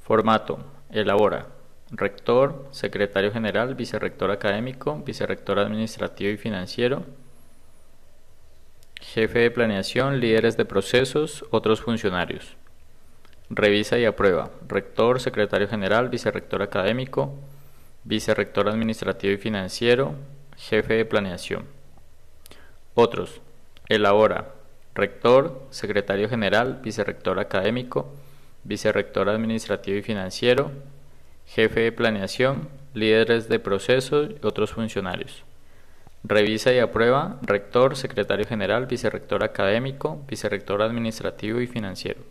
[0.04, 0.60] Formato.
[0.92, 1.59] Elabora
[1.92, 7.06] rector, secretario general, vicerrector académico, vicerrector administrativo y financiero,
[9.02, 12.56] jefe de planeación, líderes de procesos, otros funcionarios.
[13.50, 14.52] Revisa y aprueba.
[14.68, 17.34] Rector, secretario general, vicerrector académico,
[18.04, 20.14] vicerrector administrativo y financiero,
[20.56, 21.66] jefe de planeación.
[22.94, 23.42] Otros.
[23.88, 24.54] Elabora.
[24.94, 28.14] Rector, secretario general, vicerrector académico,
[28.64, 30.72] vicerrector administrativo y financiero,
[31.50, 35.44] jefe de planeación, líderes de procesos y otros funcionarios.
[36.24, 42.22] Revisa y aprueba rector, secretario general, vicerrector académico, vicerrector administrativo y financiero.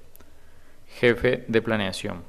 [1.00, 2.22] Jefe de planeación.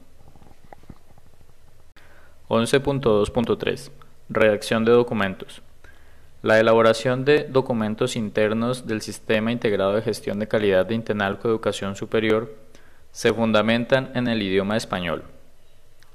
[2.47, 3.91] 11.2.3
[4.29, 5.61] Redacción de documentos.
[6.41, 11.95] La elaboración de documentos internos del Sistema Integrado de Gestión de Calidad de Intenalco Educación
[11.95, 12.55] Superior
[13.11, 15.23] se fundamentan en el idioma español.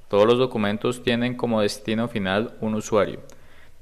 [0.09, 3.21] Todos los documentos tienen como destino final un usuario,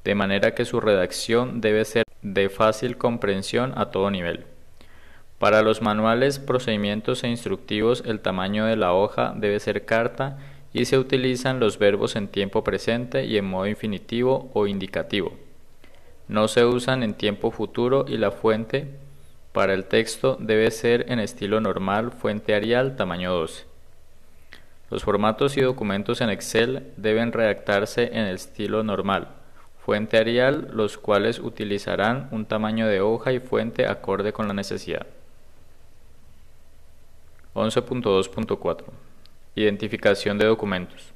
[0.05, 4.47] de manera que su redacción debe ser de fácil comprensión a todo nivel.
[5.39, 10.39] Para los manuales, procedimientos e instructivos el tamaño de la hoja debe ser carta
[10.73, 15.33] y se utilizan los verbos en tiempo presente y en modo infinitivo o indicativo.
[16.29, 18.87] No se usan en tiempo futuro y la fuente
[19.53, 23.72] para el texto debe ser en estilo normal, fuente Arial, tamaño 12.
[24.93, 29.29] Los formatos y documentos en Excel deben redactarse en el estilo normal,
[29.79, 35.07] fuente Arial, los cuales utilizarán un tamaño de hoja y fuente acorde con la necesidad.
[37.55, 38.85] 11.2.4
[39.55, 41.15] Identificación de documentos.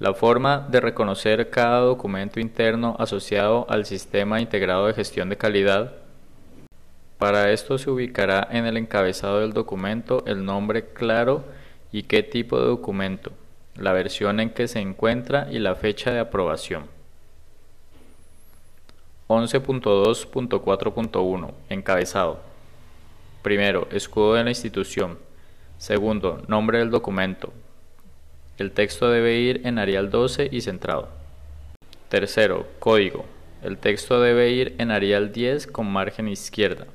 [0.00, 5.92] La forma de reconocer cada documento interno asociado al Sistema Integrado de Gestión de Calidad.
[7.16, 11.44] Para esto se ubicará en el encabezado del documento el nombre claro
[11.92, 13.32] y qué tipo de documento,
[13.76, 16.86] la versión en que se encuentra y la fecha de aprobación.
[19.28, 22.40] 11.2.4.1 Encabezado.
[23.42, 25.18] Primero, escudo de la institución.
[25.76, 27.52] Segundo, nombre del documento.
[28.56, 31.10] El texto debe ir en Arial 12 y centrado.
[32.08, 33.26] Tercero, código.
[33.62, 36.86] El texto debe ir en Arial 10 con margen izquierda.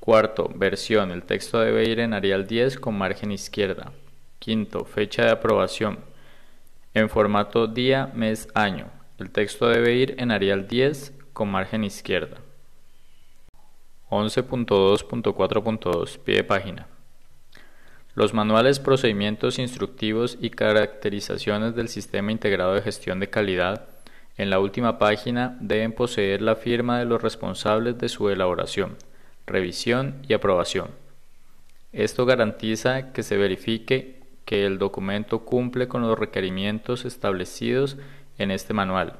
[0.00, 1.10] Cuarto, versión.
[1.10, 3.92] El texto debe ir en Arial 10 con margen izquierda.
[4.38, 5.98] Quinto, fecha de aprobación.
[6.94, 8.86] En formato día, mes, año.
[9.18, 12.38] El texto debe ir en Arial 10 con margen izquierda.
[14.08, 16.86] 11.2.4.2 Pie de página.
[18.14, 23.86] Los manuales, procedimientos instructivos y caracterizaciones del Sistema Integrado de Gestión de Calidad
[24.36, 28.96] en la última página deben poseer la firma de los responsables de su elaboración,
[29.50, 30.90] revisión y aprobación.
[31.92, 37.98] Esto garantiza que se verifique que el documento cumple con los requerimientos establecidos
[38.38, 39.18] en este manual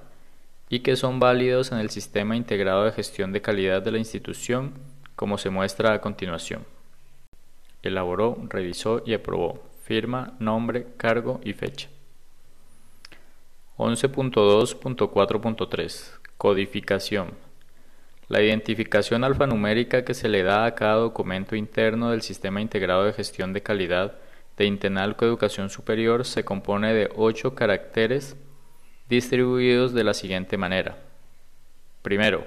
[0.68, 4.74] y que son válidos en el Sistema Integrado de Gestión de Calidad de la institución,
[5.16, 6.64] como se muestra a continuación
[7.83, 9.62] elaboró, revisó y aprobó.
[9.83, 11.89] Firma, nombre, cargo y fecha.
[13.78, 17.49] 11.2.4.3 Codificación.
[18.31, 23.12] La identificación alfanumérica que se le da a cada documento interno del Sistema Integrado de
[23.12, 24.14] Gestión de Calidad
[24.57, 28.37] de Intenalco Educación Superior se compone de ocho caracteres
[29.11, 30.97] distribuidos de la siguiente manera.
[32.03, 32.47] Primero,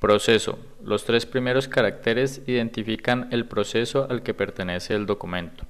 [0.00, 0.58] Proceso.
[0.82, 5.66] Los tres primeros caracteres identifican el proceso al que pertenece el documento.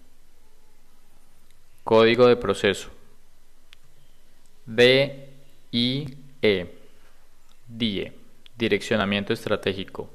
[1.82, 2.91] Código de proceso.
[4.66, 5.30] D,
[5.72, 6.78] I, E.
[7.66, 8.20] DIE.
[8.61, 10.11] Direccionamiento estratégico.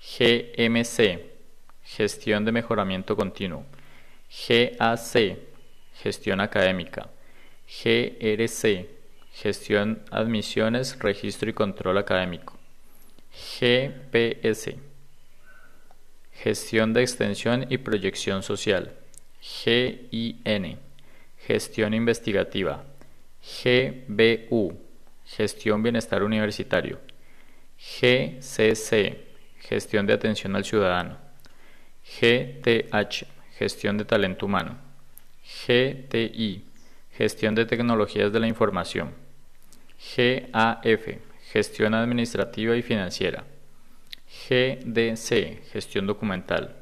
[0.00, 1.18] GMC.
[1.82, 3.66] Gestión de mejoramiento continuo.
[4.30, 5.36] GAC.
[6.00, 7.10] Gestión académica.
[7.66, 8.88] GRC.
[9.32, 12.56] Gestión admisiones, registro y control académico.
[13.58, 14.78] GPS.
[16.32, 18.92] Gestión de extensión y proyección social.
[19.40, 20.78] GIN.
[21.44, 22.84] Gestión investigativa.
[23.42, 24.78] GBU.
[25.24, 27.09] Gestión bienestar universitario.
[27.80, 29.18] GCC.
[29.60, 31.16] Gestión de atención al ciudadano.
[32.04, 33.26] GTH.
[33.56, 34.78] Gestión de talento humano.
[35.66, 36.64] GTI.
[37.12, 39.12] Gestión de tecnologías de la información.
[40.16, 41.08] GAF
[41.52, 43.44] Gestión Administrativa y Financiera.
[44.48, 46.76] GDC, Gestión Documental.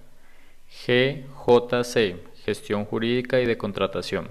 [0.86, 4.28] GJC, Gestión Jurídica y de Contratación.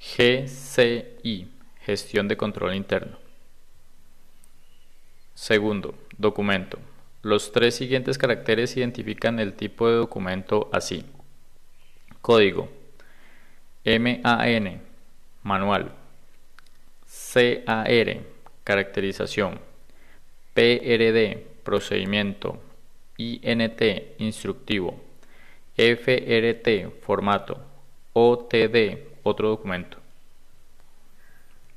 [0.00, 1.48] GCI,
[1.84, 3.25] Gestión de Control Interno.
[5.36, 6.78] Segundo, documento.
[7.20, 11.04] Los tres siguientes caracteres identifican el tipo de documento así.
[12.22, 12.70] Código.
[13.84, 14.80] MAN,
[15.42, 15.92] manual.
[17.34, 18.20] CAR,
[18.64, 19.60] Caracterización.
[20.54, 22.58] PRD, procedimiento.
[23.18, 23.82] INT,
[24.16, 24.98] instructivo.
[25.76, 27.60] FRT, formato.
[28.14, 29.98] OTD, otro documento.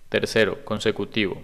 [0.07, 1.43] Tercero, consecutivo.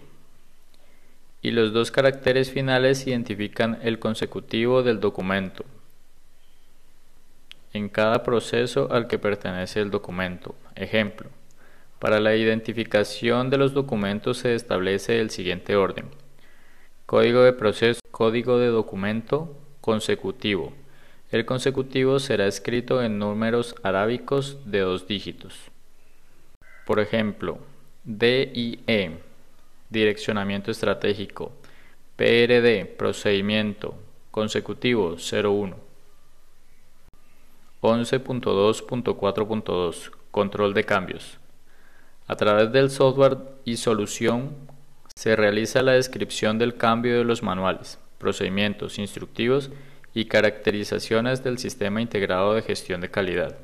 [1.46, 5.64] Y los dos caracteres finales identifican el consecutivo del documento.
[7.72, 10.56] En cada proceso al que pertenece el documento.
[10.74, 11.30] Ejemplo.
[12.00, 16.06] Para la identificación de los documentos se establece el siguiente orden.
[17.06, 20.74] Código de proceso, código de documento, consecutivo.
[21.30, 25.54] El consecutivo será escrito en números arábicos de dos dígitos.
[26.88, 27.60] Por ejemplo,
[28.04, 29.20] DIE,
[29.90, 31.52] direccionamiento estratégico,
[32.16, 33.96] PRD, procedimiento,
[34.32, 35.76] consecutivo 01.
[37.82, 41.38] 11.2.4.2, control de cambios.
[42.28, 44.56] A través del software y solución
[45.16, 49.70] se realiza la descripción del cambio de los manuales, procedimientos instructivos
[50.14, 53.56] y caracterizaciones del sistema integrado de gestión de calidad.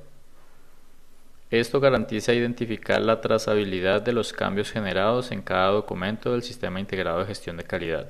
[1.52, 7.20] Esto garantiza identificar la trazabilidad de los cambios generados en cada documento del sistema integrado
[7.20, 8.08] de gestión de calidad.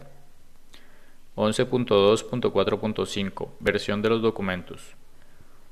[1.35, 4.93] 11.2.4.5 Versión de los documentos.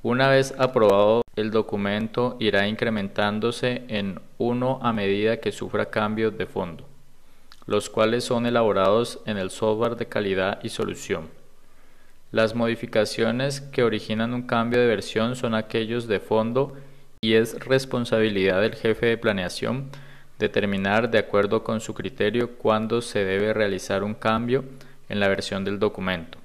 [0.01, 6.47] Una vez aprobado, el documento irá incrementándose en 1 a medida que sufra cambios de
[6.47, 6.87] fondo,
[7.67, 11.29] los cuales son elaborados en el software de calidad y solución.
[12.31, 16.73] Las modificaciones que originan un cambio de versión son aquellos de fondo
[17.21, 19.89] y es responsabilidad del jefe de planeación
[20.37, 24.63] determinar de acuerdo con su criterio cuándo se debe realizar un cambio
[25.09, 26.37] en la versión del documento.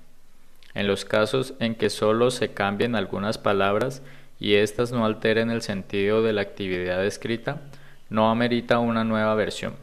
[0.74, 4.02] En los casos en que solo se cambien algunas palabras
[4.40, 7.62] y éstas no alteren el sentido de la actividad escrita,
[8.10, 9.76] no amerita una nueva versión.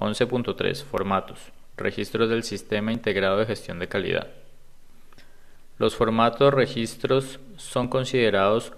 [0.00, 1.38] 11.3 Formatos.
[1.76, 4.28] Registros del Sistema Integrado de Gestión de Calidad.
[5.76, 8.72] Los formatos registros son considerados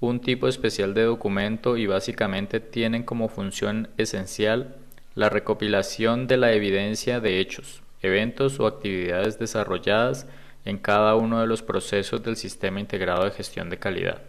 [0.00, 4.76] un tipo especial de documento y básicamente tienen como función esencial
[5.14, 10.26] la recopilación de la evidencia de hechos, eventos o actividades desarrolladas
[10.64, 14.22] en cada uno de los procesos del sistema integrado de gestión de calidad.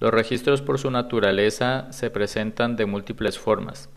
[0.00, 3.88] Los registros por su naturaleza se presentan de múltiples formas,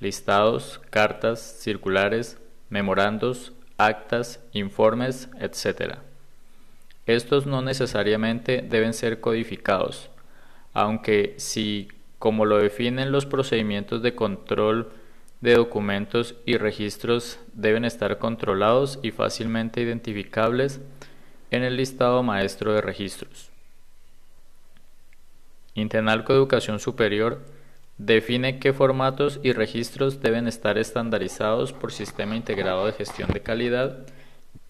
[0.00, 2.38] listados, cartas, circulares,
[2.68, 5.98] memorandos, actas, informes, etc.
[7.06, 10.10] Estos no necesariamente deben ser codificados,
[10.72, 11.88] aunque si,
[12.18, 14.90] como lo definen los procedimientos de control
[15.40, 20.80] de documentos y registros deben estar controlados y fácilmente identificables
[21.50, 23.50] en el listado maestro de registros.
[25.74, 27.40] Intenalco Educación Superior
[27.98, 34.06] define qué formatos y registros deben estar estandarizados por Sistema Integrado de Gestión de Calidad,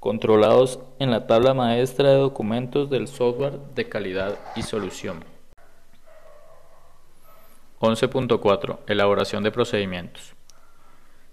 [0.07, 5.25] controlados en la tabla maestra de documentos del software de calidad y solución.
[7.81, 8.79] 11.4.
[8.87, 10.37] Elaboración de procedimientos.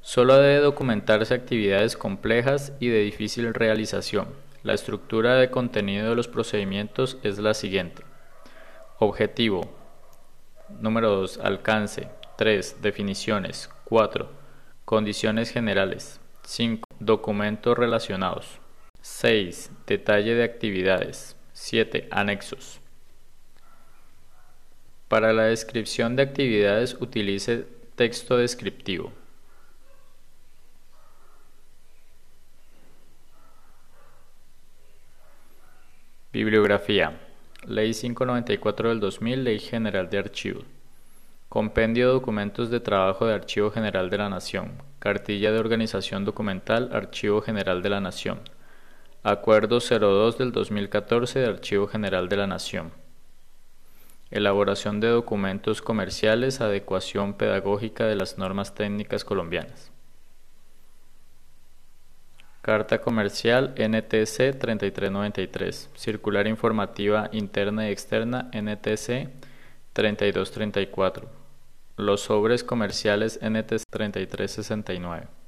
[0.02, 4.30] Solo debe documentarse actividades complejas y de difícil realización.
[4.64, 8.02] La estructura de contenido de los procedimientos es la siguiente.
[8.98, 9.70] Objetivo.
[10.80, 11.42] Número 2.
[11.44, 12.08] Alcance.
[12.38, 12.82] 3.
[12.82, 13.70] Definiciones.
[13.84, 14.28] 4.
[14.84, 16.20] Condiciones generales.
[16.42, 16.88] 5.
[17.00, 18.63] Documentos relacionados.
[19.06, 19.70] 6.
[19.86, 21.36] Detalle de actividades.
[21.52, 22.08] 7.
[22.10, 22.80] Anexos.
[25.10, 29.12] Para la descripción de actividades utilice texto descriptivo.
[36.32, 37.20] Bibliografía.
[37.68, 40.64] Ley 594 del 2000, Ley General de Archivos.
[41.50, 44.72] Compendio de documentos de trabajo de Archivo General de la Nación.
[45.00, 48.40] Cartilla de organización documental, Archivo General de la Nación.
[49.26, 52.92] Acuerdo 02 del 2014 de Archivo General de la Nación.
[54.32, 59.94] Elaboración de documentos comerciales, adecuación pedagógica de las normas técnicas colombianas.
[62.62, 65.90] Carta Comercial NTC 3393.
[65.96, 69.30] Circular Informativa Interna y Externa NTC
[69.94, 71.30] 3234.
[71.96, 75.43] Los sobres comerciales NTC 3369.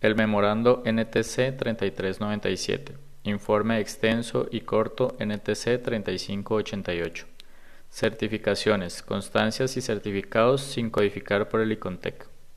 [0.00, 2.96] El memorando NTC 3397.
[3.24, 7.26] Informe extenso y corto NTC 3588.
[7.90, 12.28] Certificaciones, constancias y certificados sin codificar por el ICONTEC.